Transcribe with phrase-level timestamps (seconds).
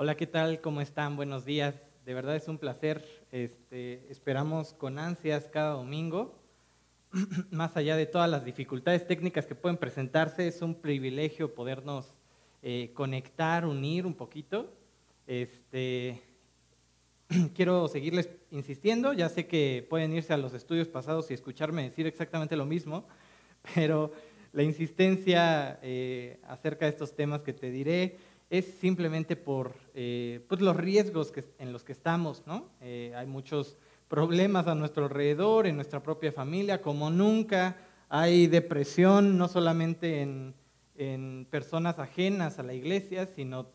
[0.00, 0.60] Hola, ¿qué tal?
[0.60, 1.16] ¿Cómo están?
[1.16, 1.74] Buenos días.
[2.06, 3.04] De verdad es un placer.
[3.32, 6.38] Este, esperamos con ansias cada domingo.
[7.50, 12.14] Más allá de todas las dificultades técnicas que pueden presentarse, es un privilegio podernos
[12.62, 14.72] eh, conectar, unir un poquito.
[15.26, 16.22] Este,
[17.56, 19.14] quiero seguirles insistiendo.
[19.14, 23.08] Ya sé que pueden irse a los estudios pasados y escucharme decir exactamente lo mismo,
[23.74, 24.12] pero
[24.52, 28.16] la insistencia eh, acerca de estos temas que te diré
[28.50, 32.66] es simplemente por eh, pues los riesgos que, en los que estamos, ¿no?
[32.80, 33.76] Eh, hay muchos
[34.08, 37.76] problemas a nuestro alrededor, en nuestra propia familia, como nunca
[38.08, 40.54] hay depresión, no solamente en,
[40.96, 43.66] en personas ajenas a la iglesia, sino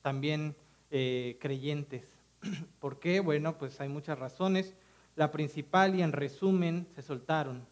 [0.00, 0.56] también
[0.90, 2.04] eh, creyentes.
[2.80, 3.20] ¿Por qué?
[3.20, 4.74] Bueno, pues hay muchas razones.
[5.14, 7.66] La principal y en resumen, se soltaron.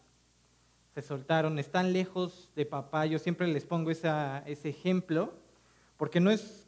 [0.93, 3.05] Se soltaron, están lejos de papá.
[3.07, 5.33] Yo siempre les pongo esa, ese ejemplo
[5.97, 6.67] porque no es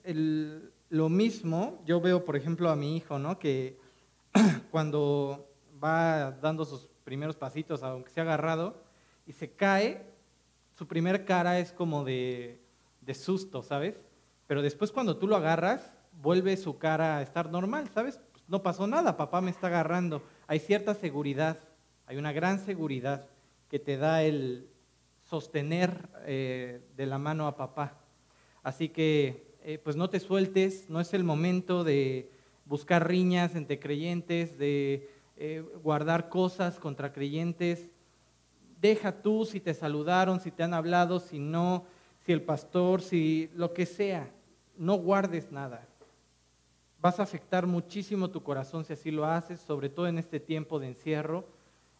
[0.90, 3.40] lo mismo, yo veo, por ejemplo, a mi hijo, ¿no?
[3.40, 3.80] Que
[4.72, 5.50] cuando
[5.84, 8.84] va dando sus primeros pasitos, aunque se ha agarrado,
[9.26, 10.06] y se cae,
[10.74, 12.62] su primer cara es como de,
[13.02, 14.00] de susto, ¿sabes?
[14.48, 18.20] Pero después cuando tú lo agarras, vuelve su cara a estar normal, ¿sabes?
[18.32, 20.24] Pues no pasó nada, papá me está agarrando.
[20.48, 21.60] Hay cierta seguridad,
[22.06, 23.28] hay una gran seguridad
[23.70, 24.70] que te da el
[25.24, 27.98] sostener eh, de la mano a papá.
[28.68, 32.30] Así que, eh, pues no te sueltes, no es el momento de
[32.66, 37.90] buscar riñas entre creyentes, de eh, guardar cosas contra creyentes.
[38.82, 41.86] Deja tú si te saludaron, si te han hablado, si no,
[42.26, 44.30] si el pastor, si lo que sea,
[44.76, 45.88] no guardes nada.
[47.00, 50.78] Vas a afectar muchísimo tu corazón si así lo haces, sobre todo en este tiempo
[50.78, 51.48] de encierro,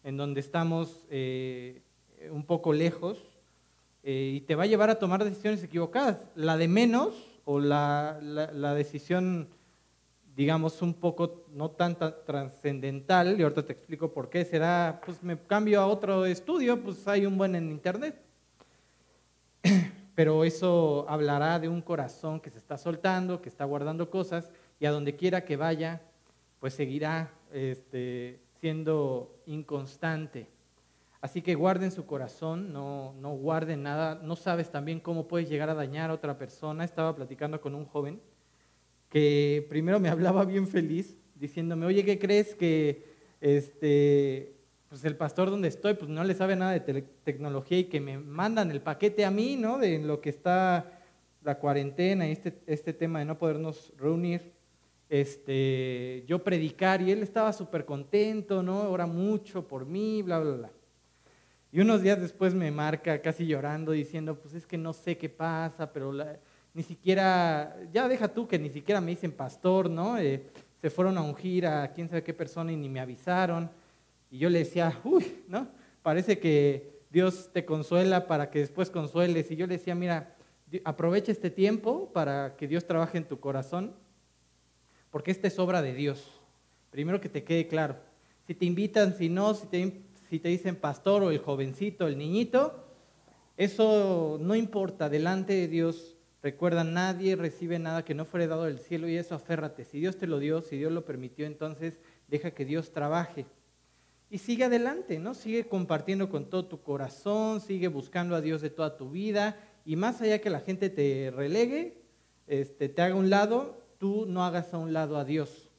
[0.04, 1.80] en donde estamos eh,
[2.30, 3.37] un poco lejos
[4.10, 6.26] eh, y te va a llevar a tomar decisiones equivocadas.
[6.34, 7.12] La de menos
[7.44, 9.48] o la, la, decisión,
[10.34, 15.38] digamos, un poco no tan trascendental, y ahorita te explico por qué, será, pues me
[15.38, 18.18] cambio a otro estudio, pues hay un buen en internet.
[20.14, 24.86] Pero eso hablará de un corazón que se está soltando, que está guardando cosas, y
[24.86, 26.00] a donde quiera que vaya,
[26.60, 30.46] pues seguirá este, siendo inconstante.
[31.20, 34.20] Así que guarden su corazón, no, no guarden nada.
[34.22, 36.84] No sabes también cómo puedes llegar a dañar a otra persona.
[36.84, 38.20] Estaba platicando con un joven
[39.08, 43.04] que primero me hablaba bien feliz, diciéndome, oye, ¿qué crees que
[43.40, 44.54] este,
[44.88, 48.18] pues el pastor donde estoy pues no le sabe nada de tecnología y que me
[48.18, 49.78] mandan el paquete a mí, ¿no?
[49.78, 51.00] De lo que está
[51.42, 54.52] la cuarentena y este, este tema de no podernos reunir,
[55.08, 58.90] este, yo predicar y él estaba súper contento, ¿no?
[58.90, 60.70] Ora mucho por mí, bla, bla, bla.
[61.70, 65.28] Y unos días después me marca casi llorando diciendo, pues es que no sé qué
[65.28, 66.12] pasa, pero
[66.72, 70.18] ni siquiera, ya deja tú que ni siquiera me dicen pastor, ¿no?
[70.18, 70.46] Eh,
[70.80, 73.70] se fueron a ungir a quién sabe qué persona y ni me avisaron.
[74.30, 75.68] Y yo le decía, uy, ¿no?
[76.02, 79.50] Parece que Dios te consuela para que después consueles.
[79.50, 80.36] Y yo le decía, mira,
[80.84, 83.94] aprovecha este tiempo para que Dios trabaje en tu corazón,
[85.10, 86.40] porque esta es obra de Dios.
[86.90, 87.96] Primero que te quede claro.
[88.46, 92.18] Si te invitan, si no, si te si te dicen pastor o el jovencito, el
[92.18, 92.84] niñito,
[93.56, 98.78] eso no importa, delante de Dios, recuerda, nadie recibe nada que no fuere dado del
[98.78, 99.84] cielo y eso aférrate.
[99.84, 103.46] Si Dios te lo dio, si Dios lo permitió, entonces deja que Dios trabaje.
[104.30, 105.34] Y sigue adelante, ¿no?
[105.34, 109.96] Sigue compartiendo con todo tu corazón, sigue buscando a Dios de toda tu vida y
[109.96, 112.02] más allá que la gente te relegue,
[112.46, 115.70] este, te haga un lado, tú no hagas a un lado a Dios.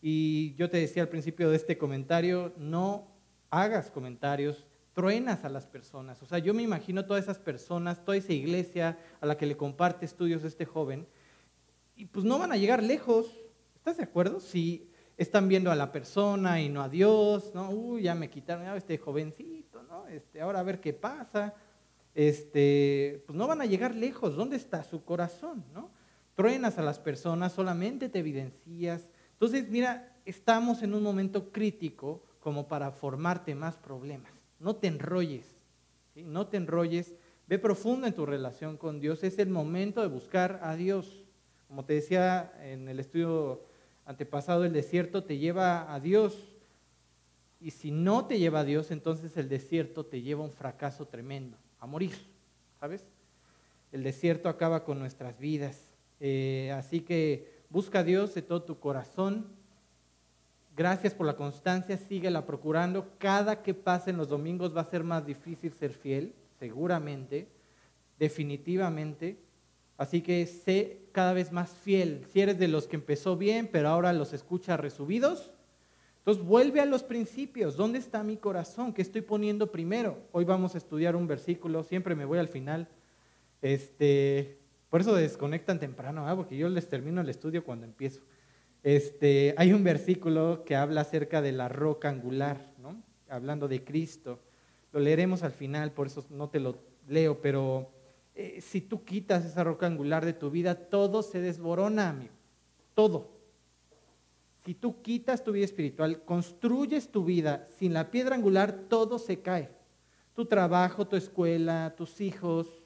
[0.00, 3.06] Y yo te decía al principio de este comentario, no
[3.50, 6.22] hagas comentarios, truenas a las personas.
[6.22, 9.56] O sea, yo me imagino todas esas personas, toda esa iglesia a la que le
[9.56, 11.06] comparte estudios este joven,
[11.96, 13.26] y pues no van a llegar lejos.
[13.74, 14.40] ¿Estás de acuerdo?
[14.40, 17.70] Si están viendo a la persona y no a Dios, ¿no?
[17.70, 20.06] Uy, ya me quitaron este jovencito, ¿no?
[20.06, 21.54] Este, ahora a ver qué pasa.
[22.14, 24.34] Este, pues no van a llegar lejos.
[24.34, 25.90] ¿Dónde está su corazón, no?
[26.34, 29.10] Truenas a las personas, solamente te evidencias.
[29.32, 34.32] Entonces, mira, estamos en un momento crítico como para formarte más problemas.
[34.58, 35.46] No te enrolles,
[36.16, 37.14] no te enrolles,
[37.46, 39.22] ve profundo en tu relación con Dios.
[39.22, 41.24] Es el momento de buscar a Dios.
[41.68, 43.62] Como te decía en el estudio
[44.06, 46.56] antepasado, el desierto te lleva a Dios.
[47.60, 51.06] Y si no te lleva a Dios, entonces el desierto te lleva a un fracaso
[51.06, 52.14] tremendo, a morir,
[52.80, 53.04] ¿sabes?
[53.92, 55.90] El desierto acaba con nuestras vidas.
[56.20, 59.46] Eh, así que busca a Dios de todo tu corazón,
[60.80, 63.12] Gracias por la constancia, síguela procurando.
[63.18, 67.48] Cada que pasen los domingos va a ser más difícil ser fiel, seguramente,
[68.18, 69.36] definitivamente.
[69.98, 72.24] Así que sé cada vez más fiel.
[72.32, 75.50] Si eres de los que empezó bien, pero ahora los escucha resubidos,
[76.20, 77.76] entonces vuelve a los principios.
[77.76, 78.94] ¿Dónde está mi corazón?
[78.94, 80.16] ¿Qué estoy poniendo primero?
[80.32, 82.88] Hoy vamos a estudiar un versículo, siempre me voy al final.
[83.60, 84.56] Este,
[84.88, 86.34] por eso desconectan temprano, ¿ah?
[86.34, 88.22] porque yo les termino el estudio cuando empiezo.
[88.82, 93.02] Este, hay un versículo que habla acerca de la roca angular, ¿no?
[93.28, 94.40] hablando de Cristo.
[94.92, 97.90] Lo leeremos al final, por eso no te lo leo, pero
[98.34, 102.32] eh, si tú quitas esa roca angular de tu vida, todo se desborona, amigo.
[102.94, 103.38] Todo.
[104.64, 109.40] Si tú quitas tu vida espiritual, construyes tu vida sin la piedra angular, todo se
[109.40, 109.70] cae.
[110.34, 112.82] Tu trabajo, tu escuela, tus hijos.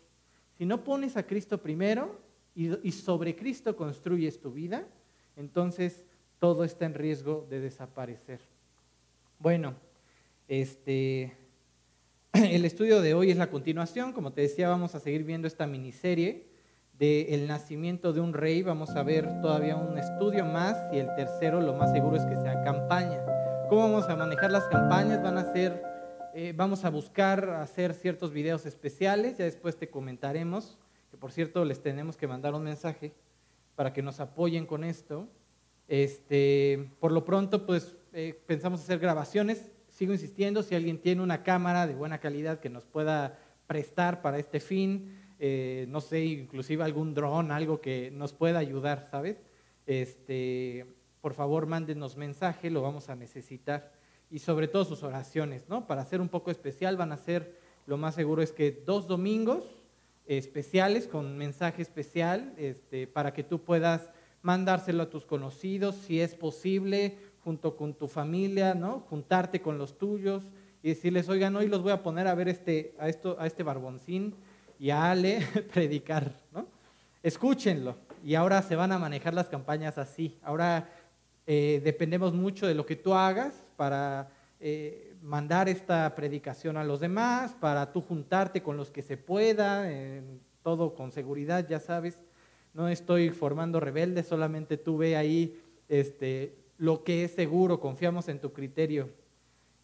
[0.56, 2.20] Si no pones a Cristo primero
[2.54, 4.86] y sobre Cristo construyes tu vida,
[5.36, 6.04] entonces
[6.38, 8.40] todo está en riesgo de desaparecer.
[9.38, 9.74] Bueno,
[10.48, 11.32] este,
[12.32, 15.66] el estudio de hoy es la continuación, como te decía, vamos a seguir viendo esta
[15.66, 16.46] miniserie
[16.98, 21.12] del el nacimiento de un rey, vamos a ver todavía un estudio más y el
[21.16, 23.20] tercero lo más seguro es que sea campaña.
[23.68, 25.22] ¿Cómo vamos a manejar las campañas?
[25.22, 25.82] Van a ser,
[26.34, 30.78] eh, vamos a buscar hacer ciertos videos especiales, ya después te comentaremos,
[31.10, 33.12] que por cierto les tenemos que mandar un mensaje
[33.76, 35.28] para que nos apoyen con esto.
[35.88, 39.70] Este, por lo pronto, pues eh, pensamos hacer grabaciones.
[39.88, 44.38] Sigo insistiendo, si alguien tiene una cámara de buena calidad que nos pueda prestar para
[44.38, 49.36] este fin, eh, no sé, inclusive algún dron, algo que nos pueda ayudar, ¿sabes?
[49.86, 50.86] Este,
[51.20, 53.92] por favor, mándenos mensaje, lo vamos a necesitar.
[54.30, 55.86] Y sobre todo sus oraciones, ¿no?
[55.86, 59.83] Para ser un poco especial, van a ser, lo más seguro es que dos domingos,
[60.26, 64.10] especiales, con mensaje especial, este, para que tú puedas
[64.42, 69.00] mandárselo a tus conocidos, si es posible, junto con tu familia, ¿no?
[69.08, 70.44] Juntarte con los tuyos
[70.82, 73.62] y decirles, oigan, hoy los voy a poner a ver este, a, esto, a este
[73.62, 74.34] barboncín
[74.78, 75.40] y a Ale
[75.72, 76.66] predicar, ¿no?
[77.22, 77.96] Escúchenlo.
[78.22, 80.38] Y ahora se van a manejar las campañas así.
[80.42, 80.90] Ahora
[81.46, 84.30] eh, dependemos mucho de lo que tú hagas para
[84.66, 89.86] eh, mandar esta predicación a los demás, para tú juntarte con los que se pueda,
[90.62, 92.18] todo con seguridad, ya sabes.
[92.72, 98.40] No estoy formando rebeldes, solamente tú ve ahí este, lo que es seguro, confiamos en
[98.40, 99.10] tu criterio.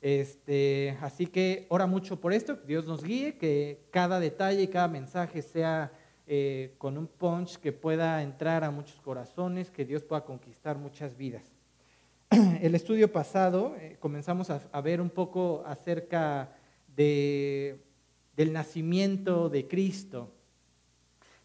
[0.01, 4.69] Este, así que ora mucho por esto, que Dios nos guíe, que cada detalle y
[4.69, 5.93] cada mensaje sea
[6.27, 11.19] eh, con un punch que pueda entrar a muchos corazones, que Dios pueda conquistar muchas
[11.19, 11.60] vidas.
[12.63, 16.53] el estudio pasado eh, comenzamos a, ver un poco acerca
[16.95, 17.83] de,
[18.37, 20.33] del nacimiento de Cristo.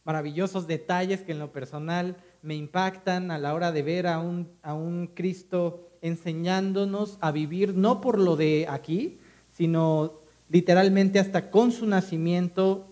[0.03, 4.51] Maravillosos detalles que en lo personal me impactan a la hora de ver a un,
[4.61, 9.17] a un Cristo enseñándonos a vivir no por lo de aquí,
[9.51, 12.87] sino literalmente hasta con su nacimiento,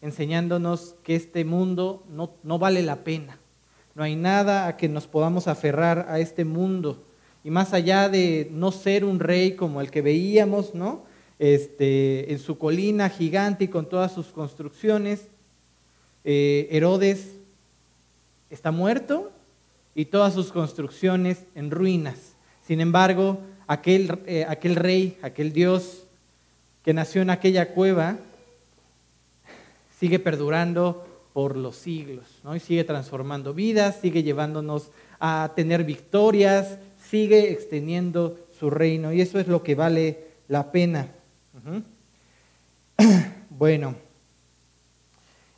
[0.00, 3.39] enseñándonos que este mundo no, no vale la pena
[4.00, 7.04] no hay nada a que nos podamos aferrar a este mundo.
[7.44, 11.02] Y más allá de no ser un rey como el que veíamos, ¿no?
[11.38, 15.26] Este, en su colina gigante y con todas sus construcciones,
[16.24, 17.32] eh, Herodes
[18.48, 19.32] está muerto
[19.94, 22.32] y todas sus construcciones en ruinas.
[22.66, 26.04] Sin embargo, aquel, eh, aquel rey, aquel Dios
[26.84, 28.16] que nació en aquella cueva,
[29.98, 31.06] sigue perdurando
[31.40, 32.54] por los siglos, ¿no?
[32.54, 36.76] Y sigue transformando vidas, sigue llevándonos a tener victorias,
[37.08, 41.08] sigue extendiendo su reino y eso es lo que vale la pena.
[43.48, 43.94] Bueno,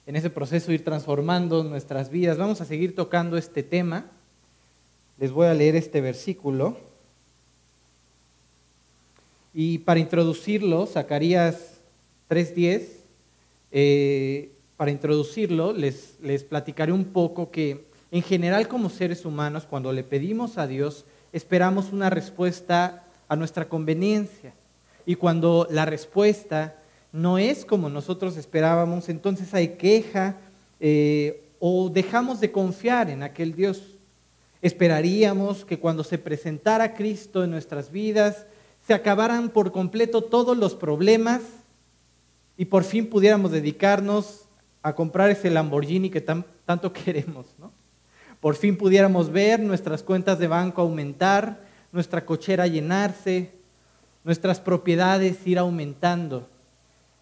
[0.07, 4.07] en ese proceso ir transformando nuestras vidas, vamos a seguir tocando este tema.
[5.19, 6.77] Les voy a leer este versículo.
[9.53, 11.81] Y para introducirlo, Zacarías
[12.31, 12.87] 3.10,
[13.73, 14.52] eh,
[14.83, 20.03] para introducirlo, les, les platicaré un poco que en general como seres humanos, cuando le
[20.03, 24.55] pedimos a Dios, esperamos una respuesta a nuestra conveniencia.
[25.07, 26.75] Y cuando la respuesta
[27.13, 30.39] no es como nosotros esperábamos, entonces hay queja
[30.81, 33.85] eh, o dejamos de confiar en aquel Dios.
[34.63, 38.47] Esperaríamos que cuando se presentara Cristo en nuestras vidas,
[38.85, 41.41] se acabaran por completo todos los problemas
[42.57, 44.42] y por fin pudiéramos dedicarnos
[44.83, 47.73] a comprar ese Lamborghini que tanto queremos, ¿no?
[48.41, 51.61] Por fin pudiéramos ver nuestras cuentas de banco aumentar,
[51.93, 53.53] nuestra cochera llenarse,
[54.25, 56.49] nuestras propiedades ir aumentando.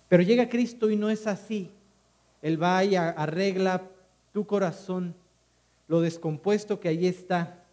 [0.08, 1.70] Pero llega Cristo y no es así.
[2.40, 3.82] Él va y arregla
[4.32, 5.14] tu corazón,
[5.88, 7.64] lo descompuesto que ahí está,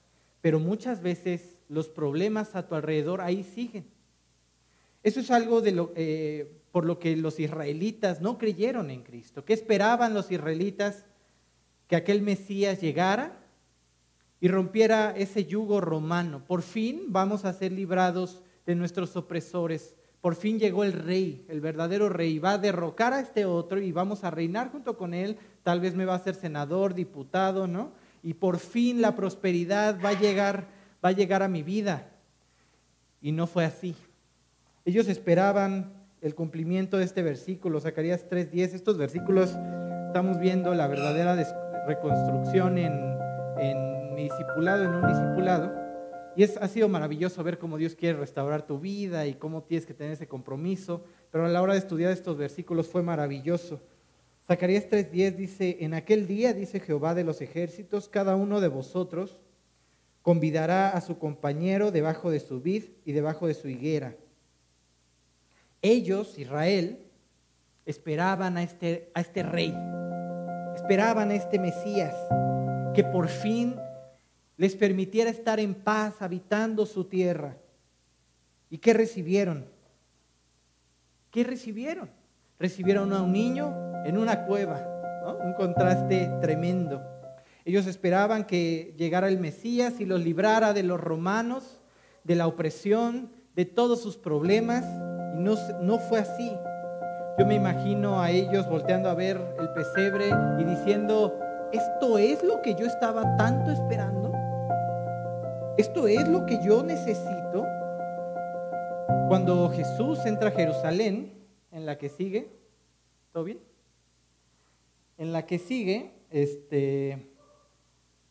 [0.41, 3.86] pero muchas veces los problemas a tu alrededor ahí siguen.
[5.03, 9.43] Eso es algo de lo, eh, por lo que los israelitas no creyeron en Cristo.
[9.43, 11.05] ¿Qué esperaban los israelitas?
[11.88, 13.39] que aquel Mesías llegara
[14.39, 16.43] y rompiera ese yugo romano.
[16.46, 19.96] Por fin vamos a ser librados de nuestros opresores.
[20.22, 22.38] Por fin llegó el rey, el verdadero rey.
[22.38, 25.39] Va a derrocar a este otro y vamos a reinar junto con él.
[25.63, 27.91] Tal vez me va a ser senador, diputado, ¿no?
[28.22, 30.67] Y por fin la prosperidad va a llegar,
[31.03, 32.12] va a llegar a mi vida.
[33.19, 33.96] Y no fue así.
[34.86, 38.74] Ellos esperaban el cumplimiento de este versículo, Zacarías 3:10.
[38.74, 39.56] Estos versículos
[40.08, 41.36] estamos viendo la verdadera
[41.88, 45.74] reconstrucción en, discipulado, en un discipulado.
[46.36, 49.86] Y es, ha sido maravilloso ver cómo Dios quiere restaurar tu vida y cómo tienes
[49.86, 51.04] que tener ese compromiso.
[51.32, 53.80] Pero a la hora de estudiar estos versículos fue maravilloso.
[54.46, 59.40] Zacarías 3:10 dice, en aquel día, dice Jehová de los ejércitos, cada uno de vosotros
[60.22, 64.16] convidará a su compañero debajo de su vid y debajo de su higuera.
[65.81, 67.00] Ellos, Israel,
[67.86, 69.74] esperaban a este, a este rey,
[70.75, 72.15] esperaban a este Mesías,
[72.93, 73.75] que por fin
[74.57, 77.57] les permitiera estar en paz habitando su tierra.
[78.69, 79.65] ¿Y qué recibieron?
[81.31, 82.10] ¿Qué recibieron?
[82.60, 83.74] Recibieron a un niño
[84.05, 84.86] en una cueva,
[85.43, 87.01] un contraste tremendo.
[87.63, 91.81] Ellos esperaban que llegara el Mesías y los librara de los romanos,
[92.24, 94.86] de la opresión, de todos sus problemas,
[95.38, 96.51] no, no fue así.
[97.38, 100.29] Yo me imagino a ellos volteando a ver el pesebre
[100.60, 101.39] y diciendo,
[101.72, 104.34] ¿esto es lo que yo estaba tanto esperando?
[105.77, 107.65] ¿Esto es lo que yo necesito?
[109.27, 112.50] Cuando Jesús entra a Jerusalén, en la que sigue,
[113.32, 113.60] ¿todo bien?
[115.20, 117.32] En la que sigue, este,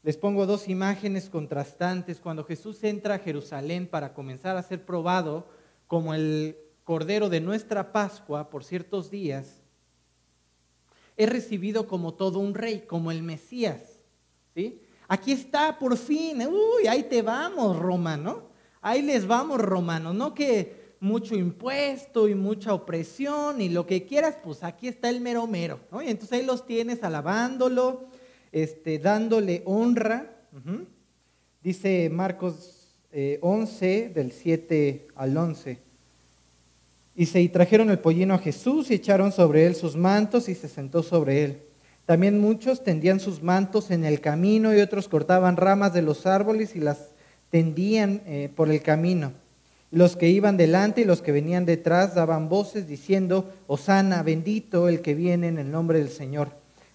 [0.02, 2.20] les pongo dos imágenes contrastantes.
[2.20, 5.46] Cuando Jesús entra a Jerusalén para comenzar a ser probado
[5.86, 6.56] como el
[6.86, 9.60] Cordero de nuestra Pascua por ciertos días,
[11.16, 13.98] es recibido como todo un rey, como el Mesías.
[14.54, 14.80] ¿sí?
[15.08, 16.46] Aquí está, por fin.
[16.46, 18.50] Uy, ahí te vamos, romano.
[18.80, 20.14] Ahí les vamos, romano.
[20.14, 25.20] No que mucho impuesto y mucha opresión y lo que quieras, pues aquí está el
[25.20, 25.80] mero mero.
[26.04, 28.04] Y entonces ahí los tienes alabándolo,
[28.52, 30.36] este, dándole honra.
[31.64, 32.96] Dice Marcos
[33.40, 35.85] 11, eh, del 7 al 11.
[37.16, 40.68] Dice, y trajeron el pollino a Jesús y echaron sobre él sus mantos y se
[40.68, 41.62] sentó sobre él.
[42.04, 46.76] También muchos tendían sus mantos en el camino y otros cortaban ramas de los árboles
[46.76, 47.08] y las
[47.50, 49.32] tendían eh, por el camino.
[49.90, 55.00] Los que iban delante y los que venían detrás daban voces diciendo, Osana, bendito el
[55.00, 56.50] que viene en el nombre del Señor.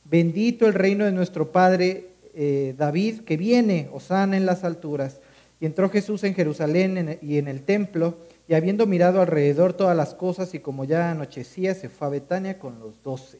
[0.05, 5.19] Bendito el reino de nuestro Padre eh, David que viene, Osana en las alturas.
[5.59, 8.17] Y entró Jesús en Jerusalén y en el templo
[8.51, 12.59] y habiendo mirado alrededor todas las cosas y como ya anochecía, se fue a Betania
[12.59, 13.39] con los doce.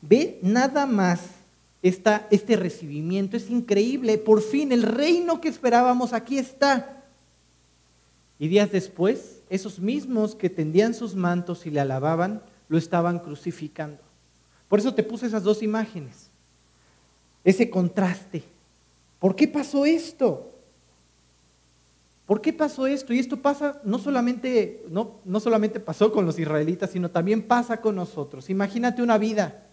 [0.00, 1.20] Ve nada más
[1.82, 4.16] este recibimiento, es increíble.
[4.16, 7.04] Por fin el reino que esperábamos aquí está.
[8.38, 12.40] Y días después, esos mismos que tendían sus mantos y le alababan,
[12.70, 14.00] lo estaban crucificando.
[14.66, 16.30] Por eso te puse esas dos imágenes,
[17.44, 18.44] ese contraste.
[19.18, 20.54] ¿Por qué pasó esto?
[22.28, 23.14] ¿Por qué pasó esto?
[23.14, 27.80] Y esto pasa, no solamente, no, no solamente pasó con los israelitas, sino también pasa
[27.80, 28.50] con nosotros.
[28.50, 29.66] Imagínate una vida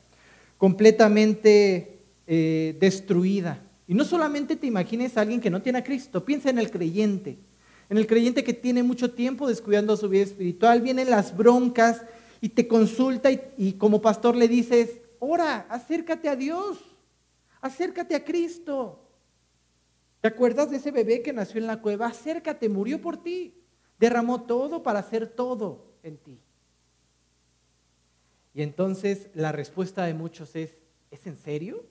[0.57, 3.61] completamente eh, destruida.
[3.89, 6.71] Y no solamente te imagines a alguien que no tiene a Cristo, piensa en el
[6.71, 7.37] creyente,
[7.89, 12.03] en el creyente que tiene mucho tiempo descuidando su vida espiritual, vienen las broncas
[12.39, 16.77] y te consulta y, y como pastor le dices, ora, acércate a Dios,
[17.59, 19.04] acércate a Cristo.
[20.25, 22.07] ¿Te acuerdas de ese bebé que nació en la cueva?
[22.07, 23.61] Acércate, murió por ti.
[23.99, 26.41] Derramó todo para hacer todo en ti.
[28.51, 30.79] Y entonces la respuesta de muchos es,
[31.11, 31.85] ¿es en serio?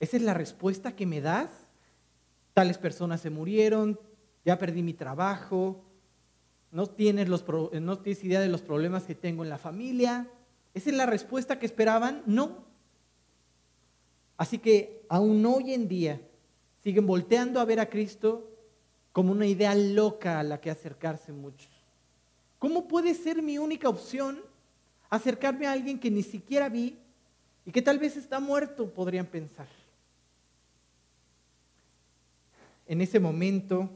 [0.00, 1.48] ¿Esa es la respuesta que me das?
[2.54, 4.00] Tales personas se murieron,
[4.44, 5.84] ya perdí mi trabajo,
[6.72, 7.28] no tienes,
[8.02, 10.28] tienes idea de los problemas que tengo en la familia.
[10.74, 12.24] ¿Esa es la respuesta que esperaban?
[12.26, 12.64] No.
[14.36, 16.20] Así que aún hoy en día
[16.82, 18.50] siguen volteando a ver a Cristo
[19.12, 21.70] como una idea loca a la que acercarse muchos.
[22.58, 24.40] ¿Cómo puede ser mi única opción
[25.10, 26.98] acercarme a alguien que ni siquiera vi
[27.64, 29.68] y que tal vez está muerto, podrían pensar?
[32.86, 33.90] En ese momento,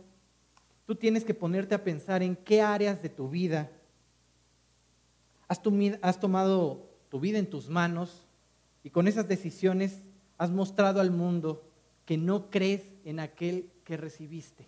[0.87, 3.71] tú tienes que ponerte a pensar en qué áreas de tu vida
[5.49, 8.27] has, tomado tu vida en tus manos
[8.83, 10.03] y con esas decisiones
[10.39, 11.66] has mostrado al mundo
[12.07, 14.67] que no crees en aquel que recibiste.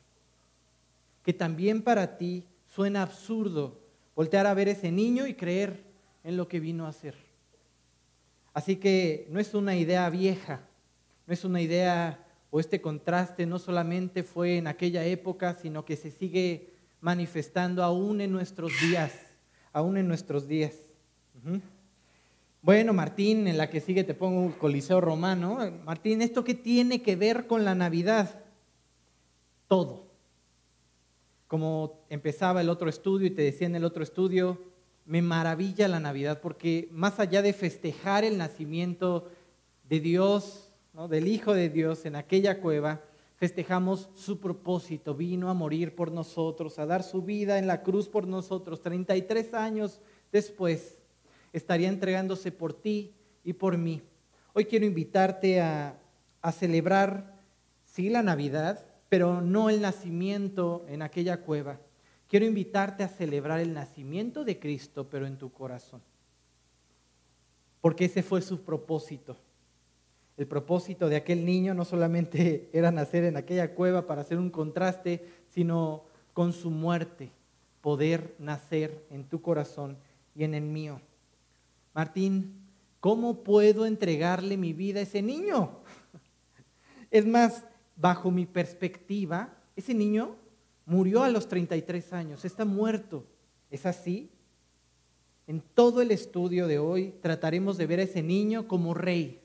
[1.22, 3.80] Que también para ti suena absurdo
[4.14, 5.84] voltear a ver ese niño y creer
[6.24, 7.14] en lo que vino a hacer.
[8.52, 10.68] Así que no es una idea vieja,
[11.26, 15.96] no es una idea o este contraste no solamente fue en aquella época, sino que
[15.96, 19.12] se sigue manifestando aún en nuestros días,
[19.72, 20.74] aún en nuestros días.
[22.60, 25.58] Bueno, Martín, en la que sigue te pongo un Coliseo Romano.
[25.84, 28.40] Martín, ¿esto qué tiene que ver con la Navidad?
[29.68, 30.08] Todo.
[31.46, 34.60] Como empezaba el otro estudio y te decía en el otro estudio,
[35.06, 39.28] me maravilla la Navidad porque más allá de festejar el nacimiento
[39.88, 40.72] de Dios,
[41.08, 43.02] del Hijo de Dios en aquella cueva,
[43.36, 45.14] festejamos su propósito.
[45.14, 48.82] Vino a morir por nosotros, a dar su vida en la cruz por nosotros.
[48.82, 50.00] 33 años
[50.32, 50.97] después
[51.52, 53.14] estaría entregándose por ti
[53.44, 54.02] y por mí.
[54.52, 55.98] Hoy quiero invitarte a,
[56.52, 57.38] celebrar,
[57.84, 61.78] sí, la Navidad, pero no el nacimiento en aquella cueva.
[62.26, 66.02] Quiero invitarte a celebrar el nacimiento de Cristo, pero en tu corazón.
[67.80, 69.36] Porque ese fue su propósito.
[70.36, 74.50] El propósito de aquel niño no solamente era nacer en aquella cueva para hacer un
[74.50, 77.32] contraste, sino con su muerte
[77.80, 79.98] poder nacer en tu corazón
[80.34, 81.00] y en el mío.
[81.98, 82.54] Martín,
[83.00, 85.80] ¿cómo puedo entregarle mi vida a ese niño?
[87.10, 87.64] Es más,
[87.96, 90.36] bajo mi perspectiva, ese niño
[90.86, 93.26] murió a los 33 años, está muerto.
[93.68, 94.30] ¿Es así?
[95.48, 99.42] En todo el estudio de hoy trataremos de ver a ese niño como rey,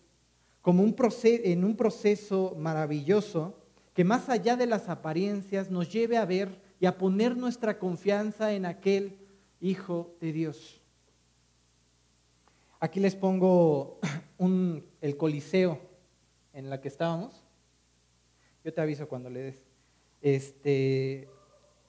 [0.61, 3.57] como un en un proceso maravilloso
[3.95, 8.53] que más allá de las apariencias nos lleve a ver y a poner nuestra confianza
[8.53, 9.17] en aquel
[9.59, 10.82] Hijo de Dios.
[12.83, 14.01] Aquí les pongo
[15.01, 15.79] el coliseo
[16.51, 17.41] en la que estábamos.
[18.61, 19.63] Yo te aviso cuando le des.
[20.19, 21.29] Este,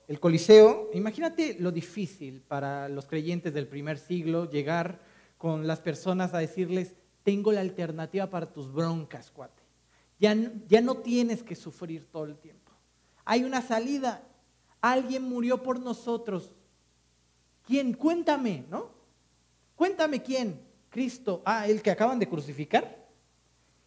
[0.06, 5.00] el coliseo, imagínate lo difícil para los creyentes del primer siglo llegar
[5.36, 9.64] con las personas a decirles, tengo la alternativa para tus broncas, cuate.
[10.20, 10.37] Ya,
[10.68, 12.70] ya no tienes que sufrir todo el tiempo.
[13.24, 14.22] Hay una salida.
[14.80, 16.52] Alguien murió por nosotros.
[17.66, 17.94] ¿Quién?
[17.94, 18.92] Cuéntame, ¿no?
[19.74, 20.72] Cuéntame quién.
[20.94, 21.42] Cristo.
[21.44, 23.04] Ah, el que acaban de crucificar.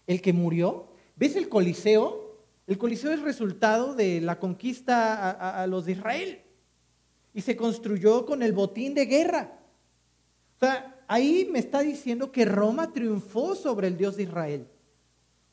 [0.06, 0.90] El que murió.
[1.16, 2.38] ¿Ves el Coliseo?
[2.68, 6.42] El Coliseo es resultado de la conquista a, los de Israel
[7.34, 9.58] y se construyó con el botín de guerra.
[10.58, 14.68] O sea, ahí me está diciendo que Roma triunfó sobre el Dios de Israel.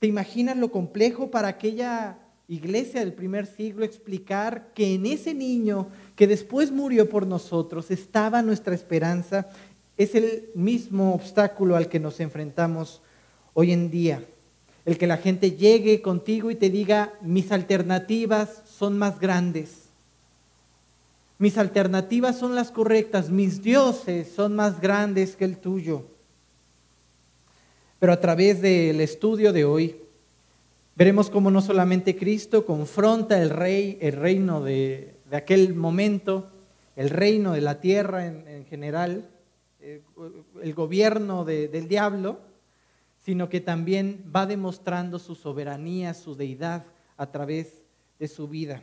[0.01, 5.89] ¿Te imaginas lo complejo para aquella iglesia del primer siglo explicar que en ese niño
[6.17, 9.49] que después murió por nosotros estaba nuestra esperanza?
[9.97, 13.01] Es el mismo obstáculo al que nos enfrentamos
[13.53, 14.25] hoy en día.
[14.85, 19.85] El que la gente llegue contigo y te diga, mis alternativas son más grandes,
[21.39, 26.05] mis alternativas son las correctas, mis dioses son más grandes que el tuyo.
[27.99, 29.97] Pero a través del estudio de hoy,
[30.95, 36.51] veremos cómo no solamente Cristo confronta el rey, el reino de, aquel momento,
[36.97, 39.29] el reino de la tierra en, general,
[40.63, 42.41] el gobierno del diablo,
[43.19, 46.85] sino que también va demostrando su soberanía, su deidad
[47.17, 47.83] a través
[48.19, 48.83] de su vida.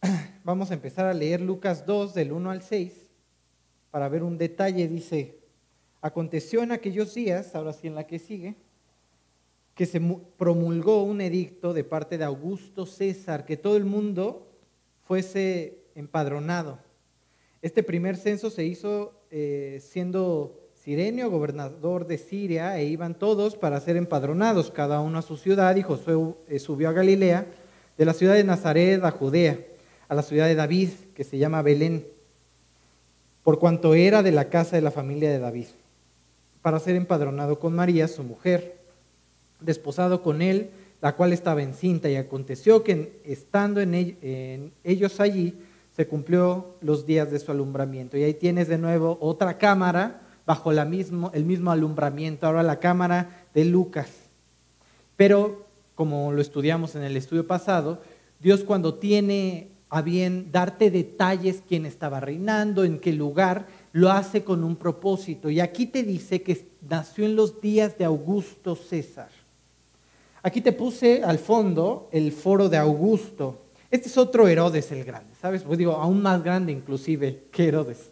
[0.44, 2.92] Vamos a empezar a leer Lucas 2 del 1 al 6
[3.90, 4.88] para ver un detalle.
[4.88, 5.38] Dice,
[6.00, 8.56] aconteció en aquellos días, ahora sí en la que sigue,
[9.74, 10.00] que se
[10.36, 14.48] promulgó un edicto de parte de Augusto César, que todo el mundo
[15.06, 16.78] fuese empadronado.
[17.62, 23.80] Este primer censo se hizo eh, siendo Sirenio, gobernador de Siria, e iban todos para
[23.80, 27.46] ser empadronados, cada uno a su ciudad, y Josué eh, subió a Galilea,
[27.96, 29.58] de la ciudad de Nazaret a Judea,
[30.10, 32.06] a la ciudad de David, que se llama Belén,
[33.42, 35.68] por cuanto era de la casa de la familia de David,
[36.60, 38.76] para ser empadronado con María, su mujer,
[39.60, 40.68] desposado con él,
[41.00, 45.56] la cual estaba encinta, y aconteció que estando en ellos allí,
[46.06, 48.16] cumplió los días de su alumbramiento.
[48.16, 53.64] Y ahí tienes de nuevo otra cámara bajo el mismo alumbramiento, ahora la cámara de
[53.64, 54.08] Lucas.
[55.16, 58.02] Pero, como lo estudiamos en el estudio pasado,
[58.40, 64.42] Dios cuando tiene a bien darte detalles quién estaba reinando, en qué lugar, lo hace
[64.42, 65.50] con un propósito.
[65.50, 69.28] Y aquí te dice que nació en los días de Augusto César.
[70.42, 73.61] Aquí te puse al fondo el foro de Augusto.
[73.92, 75.64] Este es otro Herodes el Grande, ¿sabes?
[75.64, 78.10] Pues digo, aún más grande inclusive que Herodes.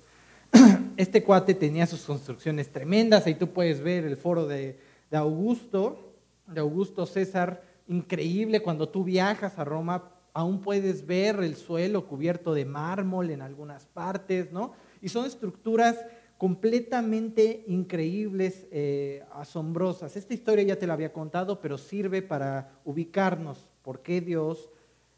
[0.99, 4.79] este cuate tenía sus construcciones tremendas, ahí tú puedes ver el foro de,
[5.11, 6.13] Augusto,
[6.49, 12.53] de Augusto César, increíble, cuando tú viajas a Roma, aún puedes ver el suelo cubierto
[12.53, 14.75] de mármol en algunas partes, ¿no?
[15.01, 15.97] Y son estructuras
[16.37, 20.15] completamente increíbles, eh, asombrosas.
[20.15, 24.69] Esta historia ya te la había contado, pero sirve para ubicarnos por qué Dios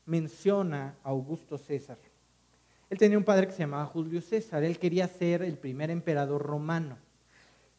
[0.07, 1.99] menciona a Augusto César.
[2.91, 6.43] Él tenía un padre que se llamaba Julio César, él quería ser el primer emperador
[6.43, 6.99] romano,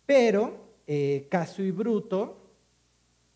[0.05, 0.57] pero
[0.87, 2.37] eh, Casio y Bruto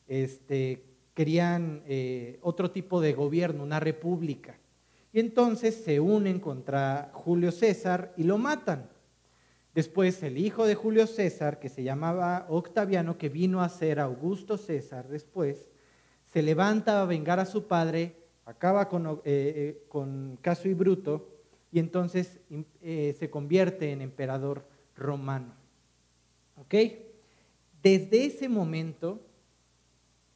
[0.07, 4.57] este, querían eh, otro tipo de gobierno, una república.
[5.13, 8.89] Y entonces se unen contra Julio César y lo matan.
[9.73, 14.57] Después el hijo de Julio César, que se llamaba Octaviano, que vino a ser Augusto
[14.57, 15.69] César después,
[16.25, 18.15] se levanta a vengar a su padre,
[18.47, 21.27] acaba con, eh, eh, con Caso y Bruto,
[21.69, 22.39] y entonces
[22.81, 25.53] eh, se convierte en emperador romano.
[26.55, 26.73] ¿Ok?
[27.83, 29.19] Desde ese momento,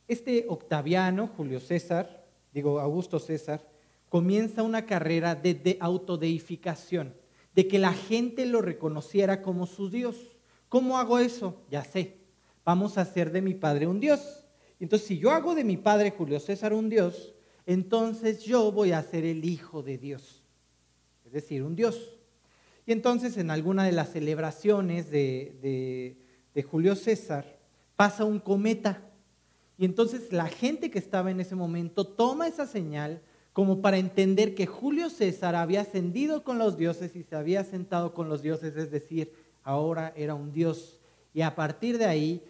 [0.09, 3.65] este Octaviano, Julio César, digo Augusto César,
[4.09, 7.15] comienza una carrera de, de autodeificación
[7.55, 10.35] de que la gente lo reconociera como su Dios.
[10.67, 11.61] ¿Cómo hago eso?
[11.69, 12.17] Ya sé,
[12.65, 14.43] vamos a hacer de mi padre un Dios.
[14.81, 19.01] Entonces, si yo hago de mi padre Julio César un Dios, entonces yo voy a
[19.03, 20.43] ser el hijo de Dios,
[21.25, 22.17] es decir, un Dios.
[22.85, 26.17] Y entonces en alguna de las celebraciones de,
[26.53, 27.59] de Julio César
[27.95, 29.07] pasa un cometa.
[29.77, 33.21] Y entonces la gente que estaba en ese momento toma esa señal
[33.53, 38.13] como para entender que Julio César había ascendido con los dioses y se había sentado
[38.13, 40.99] con los dioses, es decir, ahora era un dios.
[41.33, 42.43] Y a partir de ahí,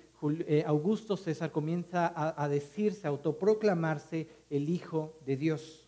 [0.66, 5.88] Augusto César comienza a, decirse, a autoproclamarse el Hijo de Dios.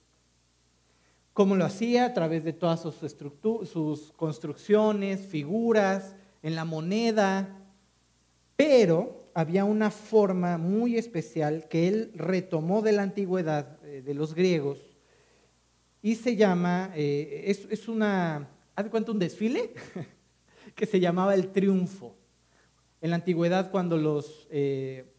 [1.34, 2.96] Como lo hacía a través de todas sus,
[3.70, 7.58] sus construcciones, figuras, en la moneda,
[8.56, 14.36] pero había una forma muy especial que él retomó de la antigüedad eh, de los
[14.36, 14.78] griegos
[16.02, 19.74] y se llama, eh, es, una, ¿haz de cuenta un desfile?
[20.76, 22.14] que se llamaba el triunfo.
[23.04, 25.14] En la antigüedad, cuando los, eh,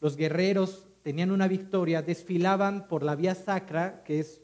[0.00, 4.42] los guerreros tenían una victoria, desfilaban por la vía sacra, que es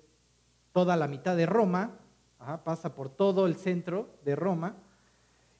[0.71, 1.99] toda la mitad de Roma,
[2.63, 4.77] pasa por todo el centro de Roma,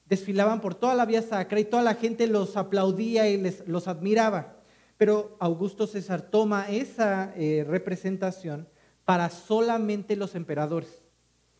[0.07, 3.89] desfilaban por toda la vía sacra y toda la gente los aplaudía y les, los
[3.89, 4.55] admiraba.
[4.95, 8.65] Pero Augusto César toma esa eh, representación
[9.03, 11.03] para solamente los emperadores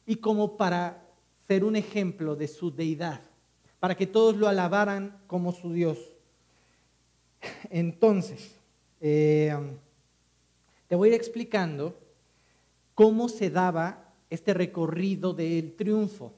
[0.05, 1.05] y como para
[1.49, 3.19] ser un ejemplo de su deidad,
[3.85, 5.99] para que todos lo alabaran como su Dios.
[7.69, 8.55] Entonces,
[8.99, 9.55] eh,
[10.87, 11.95] te voy a ir explicando
[12.95, 16.33] cómo se daba este recorrido del triunfo.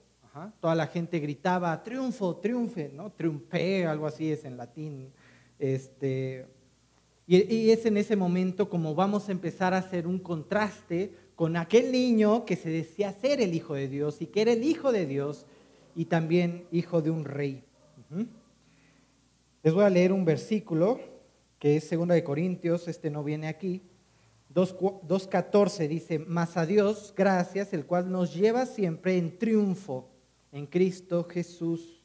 [0.60, 3.14] Toda la gente gritaba, triunfo, triunfe, ¿no?
[3.14, 5.14] Triunfe, algo así es en latín.
[5.58, 6.48] Este,
[7.28, 11.94] y, es en ese momento como vamos a empezar a hacer un contraste con aquel
[11.94, 15.06] niño que se decía ser el hijo de Dios y que era el hijo de
[15.06, 15.46] Dios
[15.98, 17.64] y también hijo de un rey.
[19.64, 21.00] Les voy a leer un versículo
[21.58, 23.82] que es 2 de Corintios, este no viene aquí.
[24.54, 30.08] 2.14 dice, mas a Dios gracias, el cual nos lleva siempre en triunfo
[30.52, 32.04] en Cristo Jesús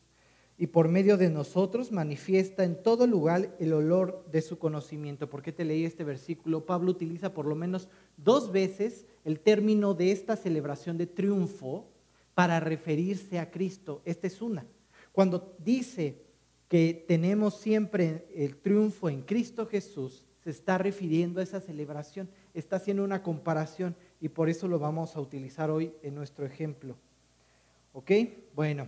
[0.57, 5.28] y por medio de nosotros manifiesta en todo lugar el olor de su conocimiento.
[5.28, 6.64] ¿Por qué te leí este versículo?
[6.64, 11.91] Pablo utiliza por lo menos dos veces el término de esta celebración de triunfo
[12.35, 14.03] para referirse a Cristo.
[14.05, 14.64] Esta es una.
[15.12, 16.23] Cuando dice
[16.68, 22.77] que tenemos siempre el triunfo en Cristo Jesús, se está refiriendo a esa celebración, está
[22.77, 26.97] haciendo una comparación y por eso lo vamos a utilizar hoy en nuestro ejemplo.
[27.92, 28.11] ¿Ok?
[28.55, 28.87] Bueno.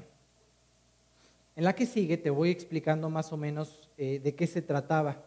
[1.57, 5.23] En la que sigue te voy explicando más o menos eh, de qué se trataba.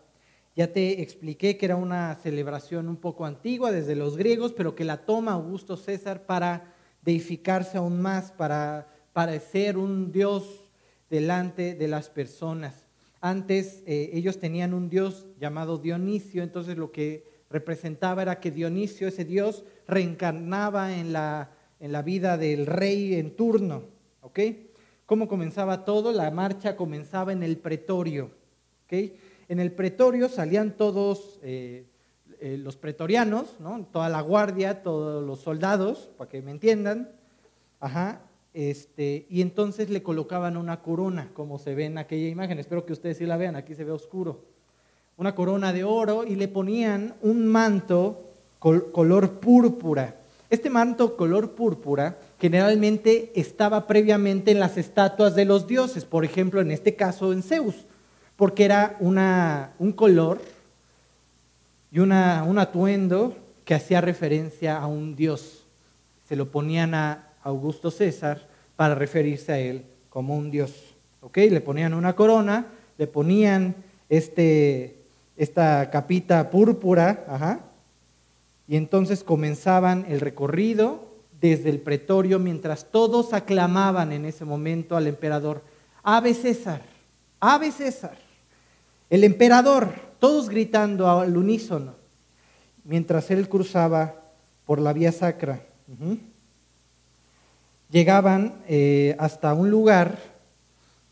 [0.57, 4.83] Ya te expliqué que era una celebración un poco antigua desde los griegos, pero que
[4.83, 10.71] la toma Augusto César para deificarse aún más, para parecer un dios
[11.09, 12.85] delante de las personas.
[13.21, 19.07] Antes eh, ellos tenían un dios llamado Dionisio, entonces lo que representaba era que Dionisio,
[19.07, 23.83] ese dios, reencarnaba en la, en la vida del rey en turno.
[24.21, 24.39] ¿ok?,
[25.07, 26.11] ¿Cómo comenzaba todo?
[26.11, 28.31] La marcha comenzaba en el pretorio.
[28.89, 31.85] En el pretorio salían todos eh,
[32.39, 33.55] eh, los pretorianos,
[33.91, 37.11] toda la guardia, todos los soldados, para que me entiendan.
[37.79, 38.21] Ajá,
[38.53, 42.57] este, y entonces le colocaban una corona, como se ve en aquella imagen.
[42.57, 44.45] Espero que ustedes sí la vean, aquí se ve oscuro.
[45.15, 48.23] Una corona de oro y le ponían un manto
[48.59, 50.15] color púrpura.
[50.49, 56.61] Este manto color púrpura generalmente estaba previamente en las estatuas de los dioses, por ejemplo,
[56.61, 57.85] en este caso en Zeus,
[58.35, 60.39] porque era una, un color
[61.91, 65.63] y un atuendo que hacía referencia a un dios.
[66.27, 70.73] Se lo ponían a Augusto César para referirse a él como un dios.
[71.33, 73.75] Le ponían una corona, le ponían
[74.09, 74.97] este,
[75.35, 77.59] esta capita púrpura, ajá,
[78.67, 81.07] y entonces comenzaban el recorrido
[81.39, 85.61] desde el pretorio mientras todos aclamaban en ese momento al emperador,
[86.03, 86.81] Ave César,
[87.39, 88.17] Ave César.
[89.09, 91.95] El emperador, todos gritando al unísono,
[92.83, 94.15] mientras él cruzaba
[94.65, 95.61] por la vía sacra.
[97.89, 100.19] Llegaban eh, hasta un lugar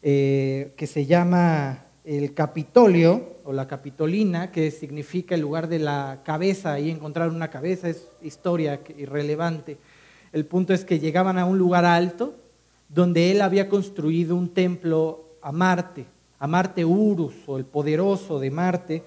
[0.02, 6.22] eh, que se llama el Capitolio o la Capitolina, que significa el lugar de la
[6.24, 9.78] cabeza, ahí encontrar una cabeza es historia irrelevante.
[10.34, 12.36] El punto es que llegaban a un lugar alto
[12.90, 16.06] donde él había construido un templo a Marte,
[16.40, 19.04] a Marte Urus o el poderoso de Marte,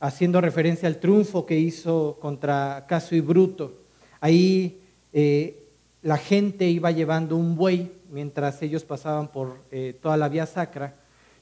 [0.00, 3.74] haciendo referencia al triunfo que hizo contra Caso y Bruto.
[4.20, 4.80] Ahí
[5.12, 5.64] eh,
[6.02, 10.94] la gente iba llevando un buey mientras ellos pasaban por eh, toda la vía sacra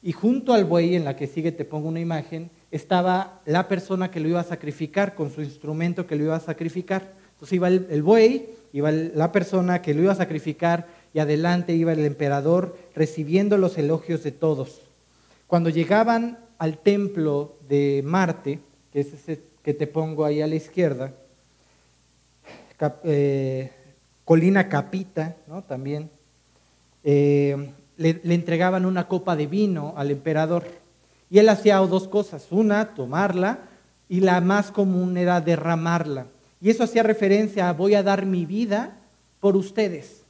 [0.06, 4.10] y junto al buey, en la que sigue te pongo una imagen, estaba la persona
[4.10, 7.14] que lo iba a sacrificar con su instrumento que lo iba a sacrificar.
[7.32, 11.94] Entonces iba el, buey, iba la persona que lo iba a sacrificar y adelante iba
[11.94, 14.82] el emperador recibiendo los elogios de todos.
[15.54, 18.58] Cuando llegaban al templo de Marte,
[18.92, 21.12] que es ese que te pongo ahí a la izquierda,
[23.04, 23.70] eh,
[24.24, 25.62] Colina Capita, ¿no?
[25.62, 26.10] también,
[27.04, 30.64] eh, le, entregaban una copa de vino al emperador.
[31.30, 32.48] Y él hacía dos cosas.
[32.50, 33.60] Una, tomarla,
[34.08, 36.26] y la más común era derramarla.
[36.60, 38.96] Y eso hacía referencia a voy a dar mi vida
[39.38, 40.24] por ustedes,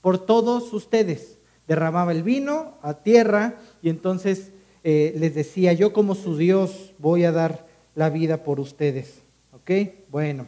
[0.00, 1.38] por todos ustedes.
[1.68, 4.50] Derramaba el vino a tierra y entonces
[4.88, 9.14] eh, les decía, yo como su Dios voy a dar la vida por ustedes.
[9.50, 9.72] ¿Ok?
[10.12, 10.46] Bueno,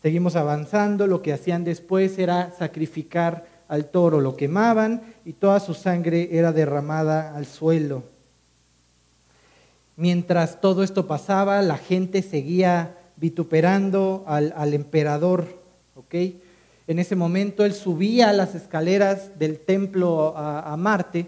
[0.00, 1.06] seguimos avanzando.
[1.06, 6.52] Lo que hacían después era sacrificar al toro, lo quemaban y toda su sangre era
[6.52, 8.02] derramada al suelo.
[9.94, 15.60] Mientras todo esto pasaba, la gente seguía vituperando al, emperador.
[16.10, 21.26] En ese momento él subía las escaleras del templo a, Marte,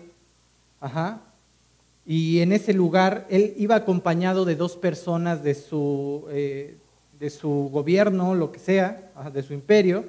[2.05, 6.77] y en ese lugar él iba acompañado de dos personas de su, eh,
[7.19, 10.05] de su gobierno, lo que sea, de su imperio,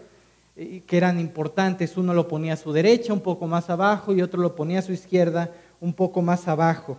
[0.56, 1.98] que eran importantes.
[1.98, 4.84] Uno lo ponía a su derecha, un poco más abajo, y otro lo ponía a
[4.84, 6.98] su izquierda, un poco más abajo.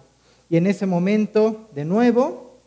[0.48, 2.58] Y en ese momento, de nuevo,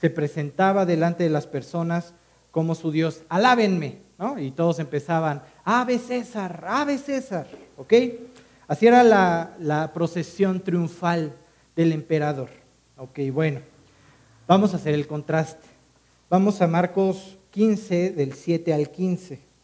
[0.00, 2.12] se presentaba delante de las personas
[2.50, 4.38] como su Dios, alábenme, ¿no?
[4.38, 7.46] Y todos empezaban, ave César, ave César.
[8.68, 11.32] Así era la, la procesión triunfal
[11.76, 12.50] del emperador.
[12.96, 13.60] Ok, bueno,
[14.46, 15.66] vamos a hacer el contraste.
[16.30, 19.54] Vamos a Marcos 15, del 7 al 15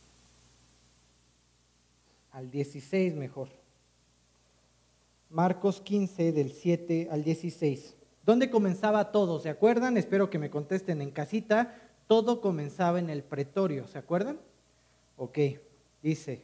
[2.33, 3.49] al 16 mejor.
[5.29, 7.97] Marcos 15 del 7 al 16.
[8.25, 9.41] ¿Dónde comenzaba todo?
[9.41, 9.97] ¿Se acuerdan?
[9.97, 11.77] Espero que me contesten en casita.
[12.07, 14.39] Todo comenzaba en el pretorio, ¿se acuerdan?
[15.17, 15.39] Ok,
[16.03, 16.43] dice.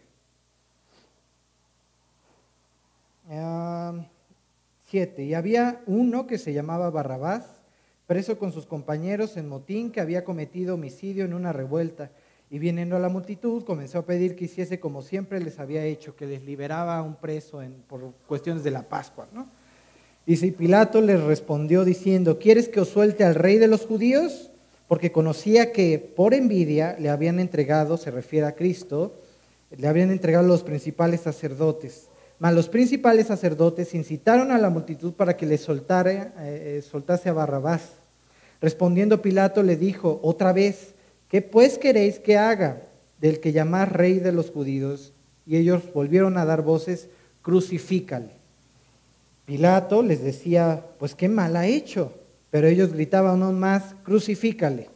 [4.96, 5.24] 7.
[5.24, 7.44] y había uno que se llamaba Barrabás,
[8.06, 12.10] preso con sus compañeros en motín, que había cometido homicidio en una revuelta
[12.50, 16.16] y viniendo a la multitud, comenzó a pedir que hiciese como siempre les había hecho,
[16.16, 19.28] que les liberaba a un preso por cuestiones de la Pascua.
[19.34, 19.48] ¿no?
[20.24, 24.50] Y Pilato les respondió diciendo, ¿quieres que os suelte al rey de los judíos?
[24.88, 29.12] Porque conocía que por envidia le habían entregado, se refiere a Cristo,
[29.76, 32.08] le habían entregado los principales sacerdotes.
[32.38, 36.32] Mas los principales sacerdotes incitaron a la multitud para que le soltara, eh,
[36.78, 37.92] eh, soltase a Barrabás.
[38.60, 40.94] Respondiendo Pilato le dijo, otra vez,
[41.28, 42.82] ¿Qué pues queréis que haga
[43.20, 45.12] del que llamás rey de los judíos?
[45.44, 47.08] Y ellos volvieron a dar voces,
[47.42, 48.30] crucifícale.
[49.44, 52.12] Pilato les decía, pues qué mal ha hecho.
[52.50, 54.88] Pero ellos gritaban aún más, crucifícale.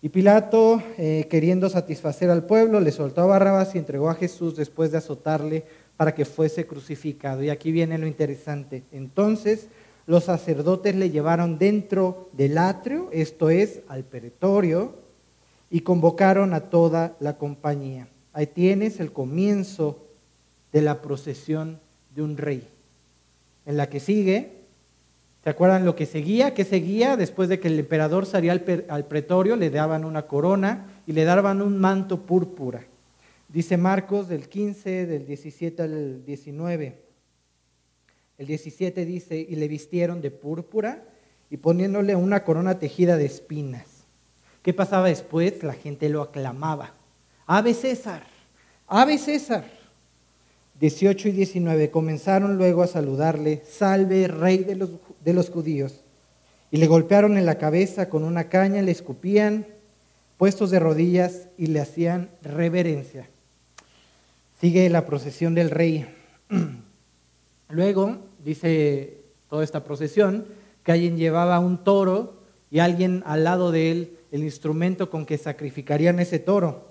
[0.00, 4.56] Y Pilato, eh, queriendo satisfacer al pueblo, le soltó a Barrabás y entregó a Jesús
[4.56, 5.64] después de azotarle
[5.96, 7.42] para que fuese crucificado.
[7.42, 8.84] Y aquí viene lo interesante.
[8.92, 9.68] Entonces
[10.06, 14.94] los sacerdotes le llevaron dentro del atrio, esto es, al peretorio,
[15.68, 18.08] y convocaron a toda la compañía.
[18.32, 20.06] Ahí tienes el comienzo
[20.72, 21.80] de la procesión
[22.14, 22.68] de un rey.
[23.64, 24.52] En la que sigue,
[25.42, 26.54] ¿se acuerdan lo que seguía?
[26.54, 27.16] ¿Qué seguía?
[27.16, 31.62] Después de que el emperador salía al, pretorio, le daban una corona y le daban
[31.62, 32.84] un manto púrpura.
[33.56, 37.00] Dice Marcos del 15, del 17 al 19.
[38.36, 41.02] El 17 dice, y le vistieron de púrpura
[41.48, 44.04] y poniéndole una corona tejida de espinas.
[44.60, 45.62] ¿Qué pasaba después?
[45.62, 46.96] La gente lo aclamaba.
[47.46, 48.24] Ave César,
[48.88, 49.64] Ave César.
[50.78, 54.90] 18 y 19, comenzaron luego a saludarle, salve, rey de los,
[55.24, 56.02] de los judíos.
[56.70, 59.66] Y le golpearon en la cabeza con una caña, le escupían,
[60.36, 63.30] puestos de rodillas, y le hacían reverencia.
[64.60, 66.06] Sigue la procesión del rey.
[67.68, 69.18] Luego, dice
[69.50, 70.46] toda esta procesión,
[70.82, 72.34] que alguien llevaba un toro
[72.70, 76.86] y alguien al lado de él el instrumento con que sacrificarían ese toro.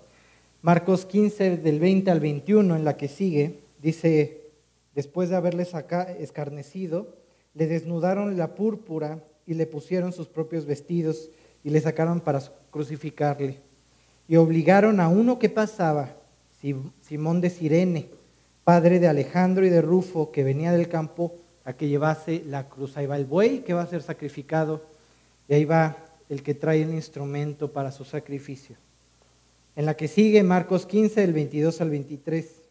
[0.62, 4.41] Marcos 15 del 20 al 21 en la que sigue, dice,
[4.93, 5.67] después de haberle
[6.19, 7.15] escarnecido,
[7.56, 11.30] le desnudaron la púrpura y le pusieron sus propios vestidos
[11.63, 13.60] y le sacaron para crucificarle.
[14.28, 16.15] Y obligaron a uno que pasaba,
[17.01, 18.10] Simón de Sirene,
[18.63, 22.95] padre de Alejandro y de Rufo, que venía del campo, a que llevase la cruz.
[22.95, 24.84] Ahí va el buey que va a ser sacrificado
[25.47, 25.97] y ahí va
[26.30, 28.78] el que trae el instrumento para su sacrificio.
[29.75, 32.63] En la que sigue Marcos 15, del 22 al 23.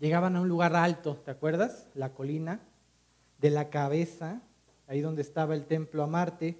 [0.00, 1.86] Llegaban a un lugar alto, ¿te acuerdas?
[1.94, 2.60] La colina
[3.40, 4.42] de la cabeza,
[4.86, 6.58] ahí donde estaba el templo a Marte.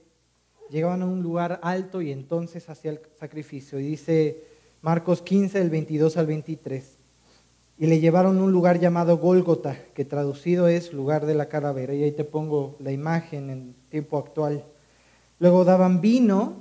[0.71, 3.79] Llegaban a un lugar alto y entonces hacía el sacrificio.
[3.79, 4.54] Y dice
[4.85, 6.99] Marcos 15, del 22 al 23
[7.79, 11.95] y le llevaron a un lugar llamado Gólgota, que traducido es lugar de la calavera.
[11.95, 14.63] Y ahí te pongo la imagen en tiempo actual.
[15.39, 16.57] Luego daban vino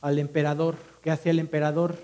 [0.00, 0.74] al emperador.
[1.02, 1.94] ¿Qué hacía el emperador?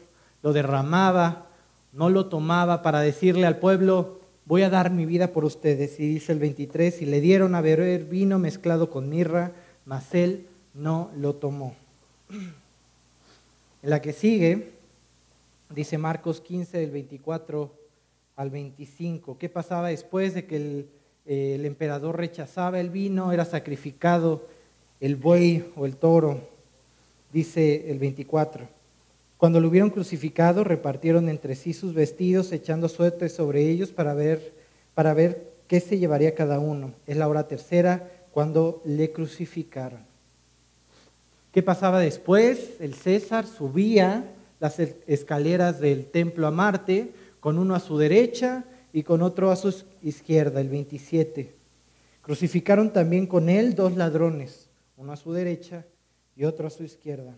[0.45, 1.47] Lo derramaba,
[1.93, 5.99] no lo tomaba para decirle al pueblo, voy a dar mi vida por ustedes.
[5.99, 9.51] Y dice el 23, y le dieron a beber vino mezclado con mirra,
[9.87, 11.75] mas él no lo tomó.
[12.31, 12.51] En
[13.91, 14.74] la que sigue,
[15.71, 17.73] dice Marcos 15, del 24
[18.37, 19.39] al 25.
[19.39, 20.57] ¿Qué pasaba después de que
[21.27, 23.33] el, emperador rechazaba el vino?
[23.33, 24.47] Era sacrificado
[25.01, 26.41] el buey o el toro,
[27.33, 28.69] dice el 24.
[29.37, 34.53] Cuando lo hubieron crucificado, repartieron entre sí sus vestidos, echando suerte sobre ellos para ver,
[34.95, 36.93] para ver qué se llevaría cada uno.
[37.07, 40.01] Es la hora tercera cuando le crucificaron.
[41.53, 42.81] ¿Qué pasaba después?
[42.81, 44.34] El César subía
[44.65, 49.57] las escaleras del templo a Marte, con uno a su derecha y con otro a
[49.57, 51.55] su izquierda, el 27.
[52.23, 55.85] Crucificaron también con él dos ladrones, uno a su derecha
[56.35, 57.37] y otro a su izquierda.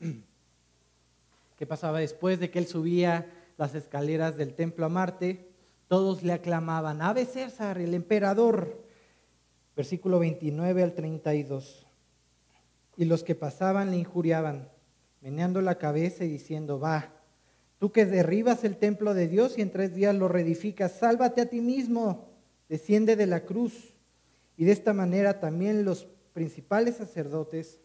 [1.58, 5.46] ¿Qué pasaba después de que él subía las escaleras del templo a Marte?
[5.88, 8.82] Todos le aclamaban, Ave César, el emperador.
[9.76, 11.86] Versículo 29 al 32.
[12.96, 14.70] Y los que pasaban le injuriaban,
[15.20, 17.20] meneando la cabeza y diciendo, va
[17.80, 21.46] Tú que derribas el templo de Dios y en tres días lo reedificas, sálvate a
[21.46, 22.28] ti mismo,
[22.68, 23.94] desciende de la cruz.
[24.58, 27.80] Y de esta manera también los principales sacerdotes,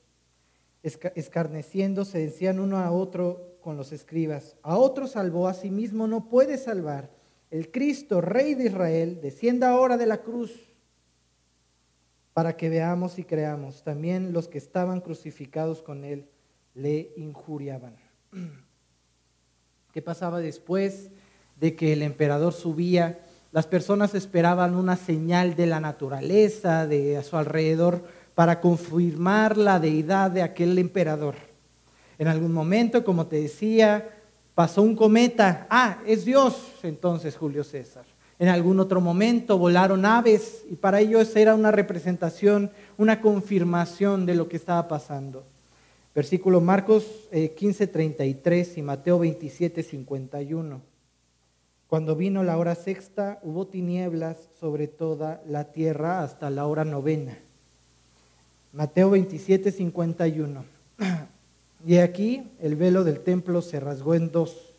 [0.84, 6.08] escarneciendo, se decían uno a otro con los escribas, a otro salvó, a sí mismo
[6.08, 7.10] no puede salvar.
[7.50, 10.74] El Cristo, Rey de Israel, descienda ahora de la cruz
[12.34, 13.82] para que veamos y creamos.
[13.82, 16.28] También los que estaban crucificados con él
[16.76, 17.96] le injuriaban.
[19.94, 21.10] ¿Qué pasaba después
[21.60, 23.20] de que el emperador subía?
[23.52, 28.04] Las personas esperaban una señal de la naturaleza, de a su alrededor,
[28.36, 31.36] para confirmar la deidad de aquel emperador.
[32.18, 34.10] En algún momento, como te decía,
[34.54, 35.68] pasó un cometa.
[35.70, 38.04] Ah, es Dios entonces Julio César.
[38.38, 44.36] En algún otro momento volaron aves y para ellos era una representación, una confirmación de
[44.36, 45.46] lo que estaba pasando.
[46.16, 50.82] Versículo Marcos 15, eh, 33 y Mateo 27, 51.
[51.90, 57.38] Cuando vino la hora sexta, hubo tinieblas sobre toda la tierra hasta la hora novena.
[58.72, 60.64] Mateo 27, 51.
[61.86, 64.74] Y aquí el velo del templo se rasgó en dos,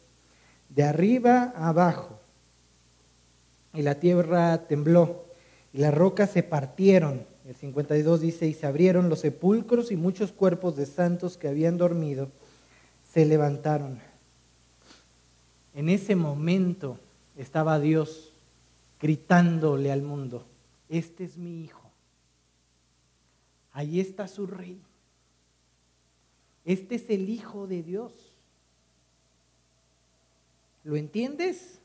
[0.70, 2.18] de arriba a abajo.
[3.74, 5.26] Y la tierra tembló,
[5.74, 10.32] y las rocas se partieron el 52 dice, y se abrieron los sepulcros y muchos
[10.32, 12.28] cuerpos de santos que habían dormido
[13.12, 14.00] se levantaron.
[15.72, 16.98] En ese momento
[17.36, 18.32] estaba Dios
[19.00, 20.44] gritándole al mundo,
[20.88, 21.82] este es mi hijo,
[23.72, 24.80] ahí está su rey,
[26.64, 28.12] este es el hijo de Dios.
[30.82, 31.75] ¿Lo entiendes?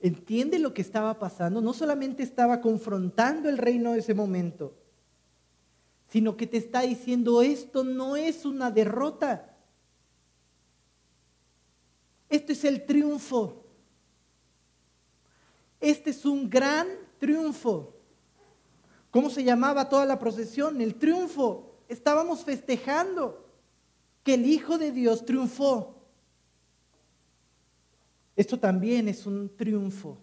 [0.00, 4.74] Entiende lo que estaba pasando, no solamente estaba confrontando el reino de ese momento,
[6.08, 9.56] sino que te está diciendo esto no es una derrota.
[12.28, 13.64] Esto es el triunfo.
[15.80, 16.88] Este es un gran
[17.18, 17.94] triunfo.
[19.10, 20.80] ¿Cómo se llamaba toda la procesión?
[20.80, 21.74] El triunfo.
[21.88, 23.46] Estábamos festejando
[24.22, 25.99] que el Hijo de Dios triunfó.
[28.40, 30.16] Esto también es un triunfo.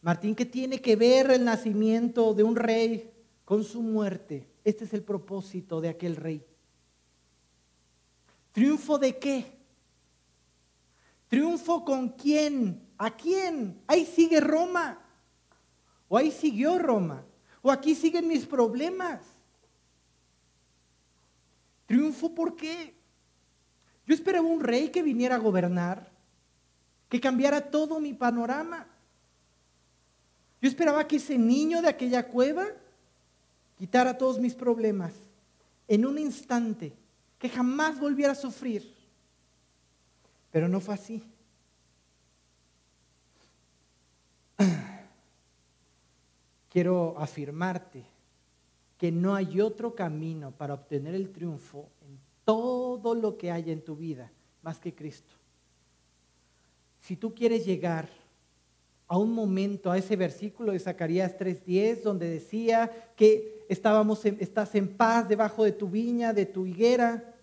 [0.00, 3.10] Martín, ¿qué tiene que ver el nacimiento de un rey
[3.44, 4.46] con su muerte?
[4.62, 6.46] Este es el propósito de aquel rey.
[8.52, 9.58] ¿Triunfo de qué?
[11.26, 12.80] ¿Triunfo con quién?
[12.96, 13.82] ¿A quién?
[13.88, 15.00] Ahí sigue Roma.
[16.06, 17.24] O ahí siguió Roma.
[17.60, 19.20] O aquí siguen mis problemas.
[21.86, 22.94] ¿Triunfo por qué?
[24.06, 26.16] Yo esperaba un rey que viniera a gobernar,
[27.08, 28.86] que cambiara todo mi panorama.
[30.60, 32.66] Yo esperaba que ese niño de aquella cueva
[33.76, 35.14] quitara todos mis problemas
[35.86, 36.92] en un instante,
[37.38, 38.94] que jamás volviera a sufrir.
[40.50, 41.22] Pero no fue así.
[46.68, 48.04] Quiero afirmarte
[48.98, 53.84] que no hay otro camino para obtener el triunfo en todo lo que haya en
[53.84, 54.30] tu vida
[54.62, 55.37] más que Cristo.
[57.08, 58.06] Si tú quieres llegar
[59.06, 64.94] a un momento, a ese versículo de Zacarías 3:10, donde decía que estábamos estás en
[64.94, 67.34] paz debajo de tu viña, de tu higuera,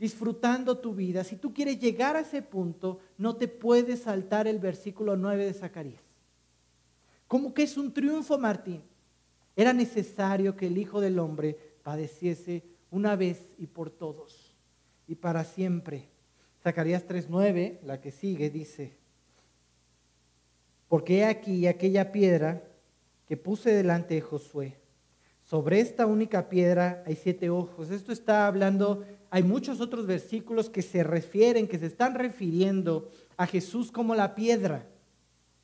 [0.00, 1.22] disfrutando tu vida.
[1.22, 5.54] Si tú quieres llegar a ese punto, no te puedes saltar el versículo 9 de
[5.54, 6.02] Zacarías.
[7.28, 8.82] ¿Cómo que es un triunfo, Martín?
[9.54, 14.56] Era necesario que el Hijo del Hombre padeciese una vez y por todos
[15.06, 16.11] y para siempre.
[16.62, 18.96] Zacarías 3:9, la que sigue, dice,
[20.88, 22.62] porque he aquí aquella piedra
[23.26, 24.76] que puse delante de Josué.
[25.42, 27.90] Sobre esta única piedra hay siete ojos.
[27.90, 29.04] Esto está hablando
[29.34, 33.08] hay muchos otros versículos que se refieren, que se están refiriendo
[33.38, 34.86] a Jesús como la piedra.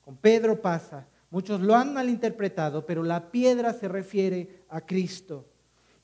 [0.01, 1.07] Con Pedro pasa.
[1.29, 5.45] Muchos lo han malinterpretado, pero la piedra se refiere a Cristo.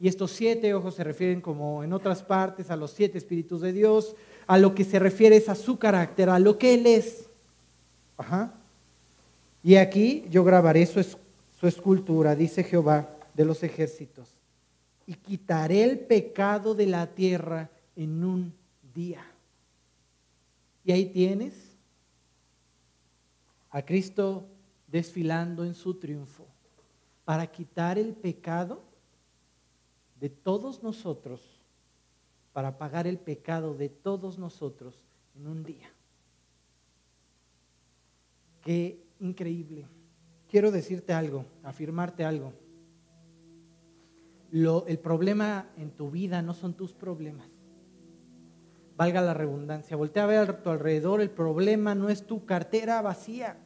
[0.05, 3.73] Y estos siete ojos se refieren, como en otras partes, a los siete espíritus de
[3.73, 4.15] Dios.
[4.47, 7.25] A lo que se refiere es a su carácter, a lo que Él es.
[8.19, 8.53] Ajá.
[9.63, 11.03] Y aquí yo grabaré su,
[11.59, 14.29] su escultura, dice Jehová de los ejércitos
[15.07, 18.53] y quitaré el pecado de la tierra en un
[18.95, 19.25] día.
[20.85, 21.55] Y ahí tienes
[23.71, 24.45] a Cristo
[24.87, 26.45] desfilando en su triunfo
[27.25, 28.84] para quitar el pecado
[30.25, 31.61] de todos nosotros,
[32.55, 35.05] para pagar el pecado de todos nosotros
[35.37, 35.93] en un día.
[38.63, 39.87] Qué increíble.
[40.49, 42.55] Quiero decirte algo, afirmarte algo
[44.87, 47.49] el problema en tu vida no son tus problemas.
[48.97, 49.95] Valga la redundancia.
[49.95, 51.21] Voltea a ver a tu alrededor.
[51.21, 53.59] El problema no es tu cartera vacía.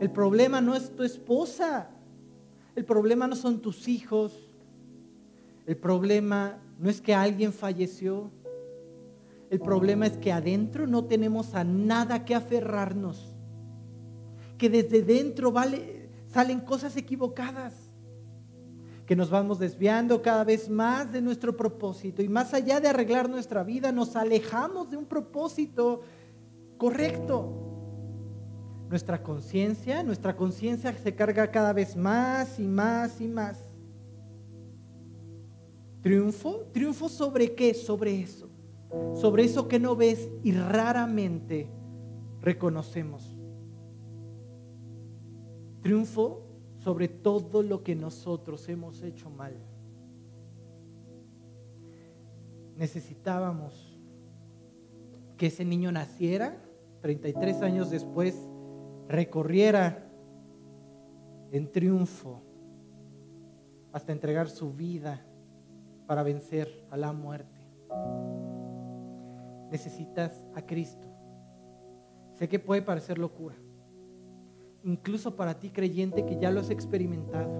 [0.00, 1.95] El problema no es tu esposa.
[2.76, 4.48] El problema no son tus hijos.
[5.66, 8.30] El problema no es que alguien falleció.
[9.50, 13.34] El problema es que adentro no tenemos a nada que aferrarnos.
[14.58, 15.52] Que desde dentro
[16.28, 17.86] salen cosas equivocadas
[19.06, 23.30] que nos vamos desviando cada vez más de nuestro propósito y más allá de arreglar
[23.30, 26.00] nuestra vida, nos alejamos de un propósito
[26.76, 27.65] correcto.
[28.88, 33.64] Nuestra conciencia, nuestra conciencia se carga cada vez más y más y más.
[36.02, 36.66] ¿Triunfo?
[36.72, 37.74] ¿Triunfo sobre qué?
[37.74, 38.48] Sobre eso.
[39.14, 41.68] Sobre eso que no ves y raramente
[42.40, 43.36] reconocemos.
[45.82, 46.46] Triunfo
[46.78, 49.56] sobre todo lo que nosotros hemos hecho mal.
[52.76, 53.98] Necesitábamos
[55.36, 56.62] que ese niño naciera,
[57.00, 58.48] 33 años después,
[59.08, 60.06] recorriera
[61.52, 62.42] en triunfo
[63.92, 65.24] hasta entregar su vida
[66.06, 67.60] para vencer a la muerte.
[69.70, 71.08] Necesitas a Cristo.
[72.34, 73.56] Sé que puede parecer locura
[74.86, 77.50] incluso para ti creyente que ya lo has experimentado.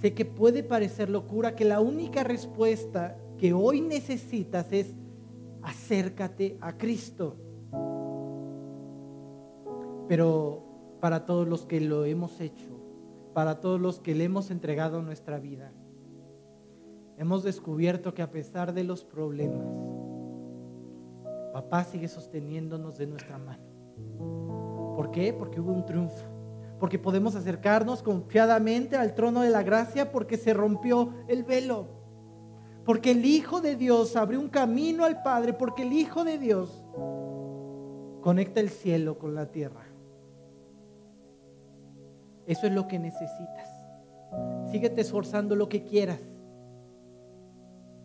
[0.00, 4.94] Sé que puede parecer locura que la única respuesta que hoy necesitas es
[5.62, 7.36] acércate a Cristo.
[10.08, 12.70] Pero para todos los que lo hemos hecho,
[13.32, 15.72] para todos los que le hemos entregado nuestra vida,
[17.18, 19.66] hemos descubierto que a pesar de los problemas,
[21.52, 23.62] papá sigue sosteniéndonos de nuestra mano.
[24.96, 25.32] ¿Por qué?
[25.32, 26.24] Porque hubo un triunfo.
[26.78, 31.86] Porque podemos acercarnos confiadamente al trono de la gracia porque se rompió el velo.
[32.84, 35.52] Porque el Hijo de Dios abrió un camino al Padre.
[35.52, 36.84] Porque el Hijo de Dios
[38.20, 39.93] conecta el cielo con la tierra.
[42.46, 43.68] Eso es lo que necesitas.
[44.70, 46.20] Síguete esforzando lo que quieras.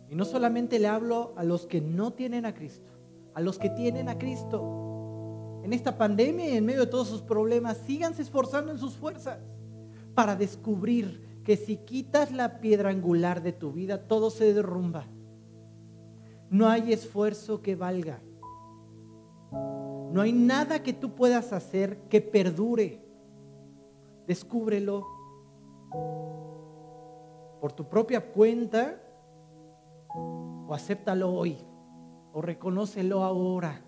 [0.08, 2.90] Y no solamente le hablo a los que no tienen a Cristo,
[3.34, 5.60] a los que tienen a Cristo.
[5.62, 9.38] En esta pandemia y en medio de todos sus problemas, síganse esforzando en sus fuerzas
[10.14, 15.06] para descubrir que si quitas la piedra angular de tu vida, todo se derrumba.
[16.50, 18.20] No hay esfuerzo que valga.
[19.52, 23.09] No hay nada que tú puedas hacer que perdure.
[24.30, 25.08] Descúbrelo
[27.60, 29.02] por tu propia cuenta
[30.14, 31.58] o acéptalo hoy
[32.32, 33.82] o reconócelo ahora.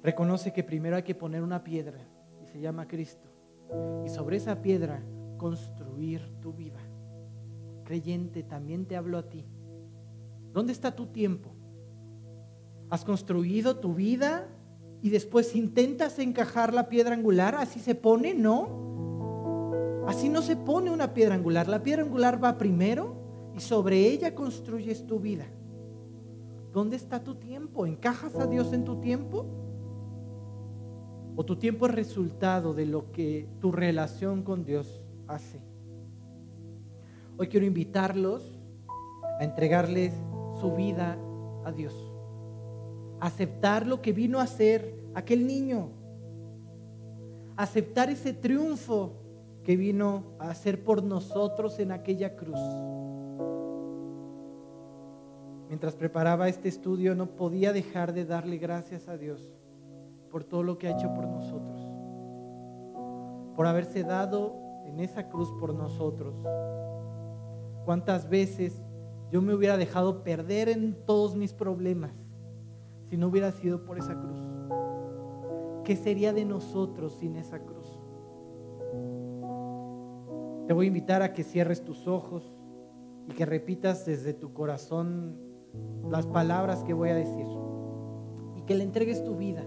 [0.00, 1.98] Reconoce que primero hay que poner una piedra
[2.40, 3.28] y se llama Cristo.
[4.06, 5.02] Y sobre esa piedra
[5.36, 6.78] construir tu vida.
[7.82, 9.44] Creyente, también te hablo a ti.
[10.52, 11.50] ¿Dónde está tu tiempo?
[12.90, 14.46] ¿Has construido tu vida
[15.02, 17.56] y después intentas encajar la piedra angular?
[17.56, 18.34] ¿Así se pone?
[18.34, 20.04] No.
[20.06, 21.68] Así no se pone una piedra angular.
[21.68, 23.16] La piedra angular va primero
[23.54, 25.46] y sobre ella construyes tu vida.
[26.72, 27.84] ¿Dónde está tu tiempo?
[27.84, 29.44] ¿Encajas a Dios en tu tiempo?
[31.34, 35.60] ¿O tu tiempo es resultado de lo que tu relación con Dios hace?
[37.36, 38.44] Hoy quiero invitarlos
[39.40, 40.14] a entregarles
[40.60, 41.18] su vida
[41.64, 42.11] a Dios.
[43.22, 45.90] Aceptar lo que vino a hacer aquel niño.
[47.56, 49.12] Aceptar ese triunfo
[49.62, 52.58] que vino a hacer por nosotros en aquella cruz.
[55.68, 59.52] Mientras preparaba este estudio no podía dejar de darle gracias a Dios
[60.28, 61.80] por todo lo que ha hecho por nosotros,
[63.54, 66.34] por haberse dado en esa cruz por nosotros.
[67.84, 68.82] ¿Cuántas veces
[69.30, 72.21] yo me hubiera dejado perder en todos mis problemas
[73.12, 74.38] si no hubiera sido por esa cruz?
[75.84, 77.86] ¿Qué sería de nosotros sin esa cruz?
[80.66, 82.56] Te voy a invitar a que cierres tus ojos
[83.28, 85.36] y que repitas desde tu corazón
[86.08, 87.46] las palabras que voy a decir.
[88.56, 89.62] Y que le entregues tu vida.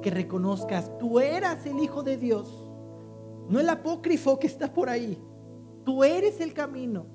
[0.00, 2.70] Que reconozcas, tú eras el Hijo de Dios.
[3.48, 5.18] No el apócrifo que está por ahí.
[5.84, 7.06] Tú eres el camino.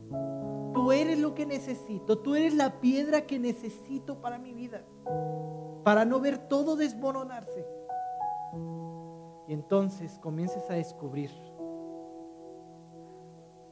[0.74, 2.18] Tú eres lo que necesito.
[2.18, 4.84] Tú eres la piedra que necesito para mi vida.
[5.84, 7.66] Para no ver todo desmoronarse.
[9.48, 11.32] Y entonces comiences a descubrir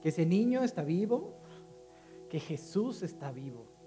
[0.01, 1.35] que ese niño está vivo,
[2.29, 3.77] que Jesús está vivo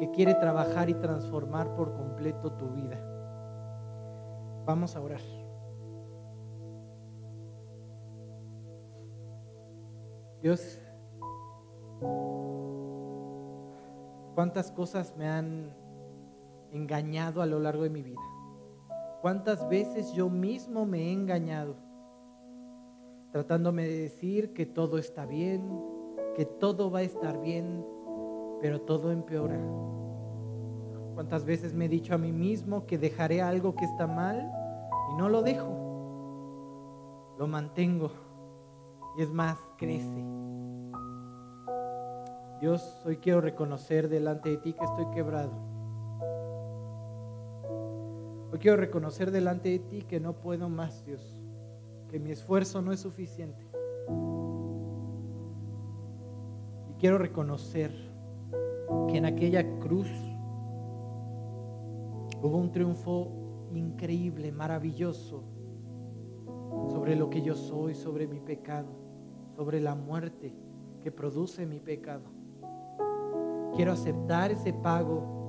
[0.00, 2.98] que quiere trabajar y transformar por completo tu vida.
[4.64, 5.20] Vamos a orar.
[10.40, 10.80] Dios,
[14.34, 15.70] cuántas cosas me han
[16.72, 18.20] engañado a lo largo de mi vida.
[19.22, 21.76] Cuántas veces yo mismo me he engañado,
[23.32, 25.70] tratándome de decir que todo está bien,
[26.34, 27.84] que todo va a estar bien,
[28.60, 29.60] pero todo empeora.
[31.14, 34.50] ¿Cuántas veces me he dicho a mí mismo que dejaré algo que está mal
[35.12, 35.68] y no lo dejo?
[37.38, 38.10] Lo mantengo
[39.18, 40.24] y es más, crece.
[42.60, 45.69] Dios, hoy quiero reconocer delante de ti que estoy quebrado.
[48.52, 51.40] Hoy quiero reconocer delante de ti que no puedo más, Dios,
[52.08, 53.64] que mi esfuerzo no es suficiente.
[56.90, 57.92] Y quiero reconocer
[59.08, 60.08] que en aquella cruz
[62.42, 63.28] hubo un triunfo
[63.72, 65.44] increíble, maravilloso,
[66.88, 68.88] sobre lo que yo soy, sobre mi pecado,
[69.54, 70.52] sobre la muerte
[71.04, 72.24] que produce mi pecado.
[73.76, 75.39] Quiero aceptar ese pago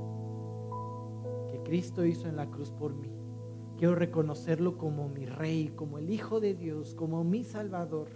[1.72, 3.10] Cristo hizo en la cruz por mí.
[3.78, 8.10] Quiero reconocerlo como mi rey, como el Hijo de Dios, como mi Salvador,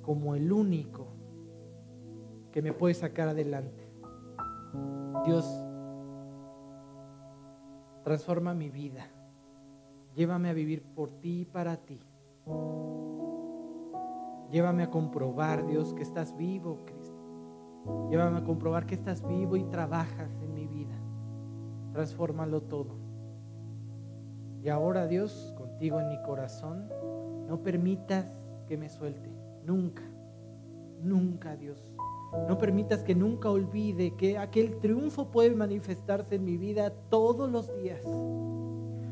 [0.00, 1.08] como el único
[2.50, 3.86] que me puede sacar adelante.
[5.26, 5.44] Dios,
[8.02, 9.10] transforma mi vida.
[10.14, 12.00] Llévame a vivir por ti y para ti.
[14.50, 18.08] Llévame a comprobar, Dios, que estás vivo, Cristo.
[18.08, 21.01] Llévame a comprobar que estás vivo y trabajas en mi vida.
[21.92, 22.96] Transfórmalo todo.
[24.62, 26.88] Y ahora, Dios, contigo en mi corazón,
[27.48, 28.26] no permitas
[28.66, 29.30] que me suelte.
[29.64, 30.02] Nunca,
[31.02, 31.92] nunca, Dios.
[32.48, 37.74] No permitas que nunca olvide que aquel triunfo puede manifestarse en mi vida todos los
[37.74, 38.02] días.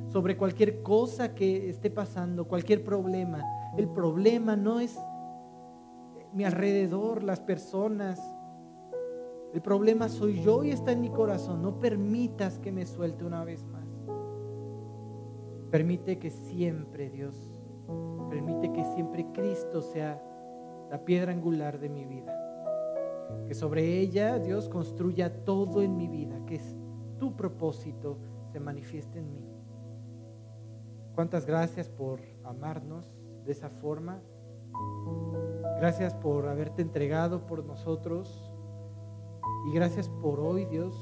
[0.09, 3.45] Sobre cualquier cosa que esté pasando, cualquier problema.
[3.77, 4.99] El problema no es
[6.33, 8.21] mi alrededor, las personas.
[9.53, 11.63] El problema soy yo y está en mi corazón.
[11.63, 13.87] No permitas que me suelte una vez más.
[15.71, 17.35] Permite que siempre, Dios,
[18.29, 20.23] permite que siempre Cristo sea
[20.91, 22.41] la piedra angular de mi vida
[23.47, 26.61] que sobre ella Dios construya todo en mi vida, que
[27.19, 28.19] tu propósito
[28.53, 29.45] se manifieste en mí.
[31.15, 33.13] Cuántas gracias por amarnos
[33.45, 34.21] de esa forma.
[35.79, 38.50] Gracias por haberte entregado por nosotros.
[39.67, 40.95] Y gracias por hoy, Dios,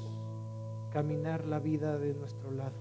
[0.91, 2.75] caminar la vida de nuestro lado.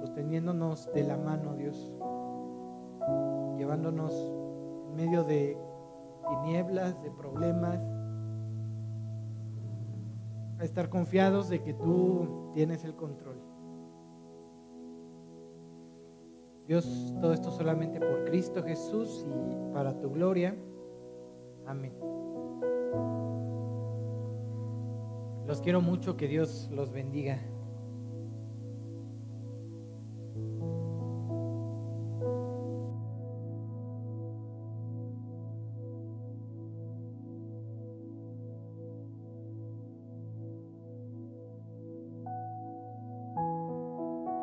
[0.00, 1.92] Sosteniéndonos de la mano, Dios.
[3.58, 4.12] Llevándonos
[4.88, 5.58] en medio de
[6.28, 7.80] tinieblas, de problemas.
[10.58, 13.40] A estar confiados de que tú tienes el control.
[16.66, 20.56] Dios, todo esto solamente por Cristo Jesús y para tu gloria.
[21.66, 21.92] Amén.
[25.46, 27.38] Los quiero mucho, que Dios los bendiga.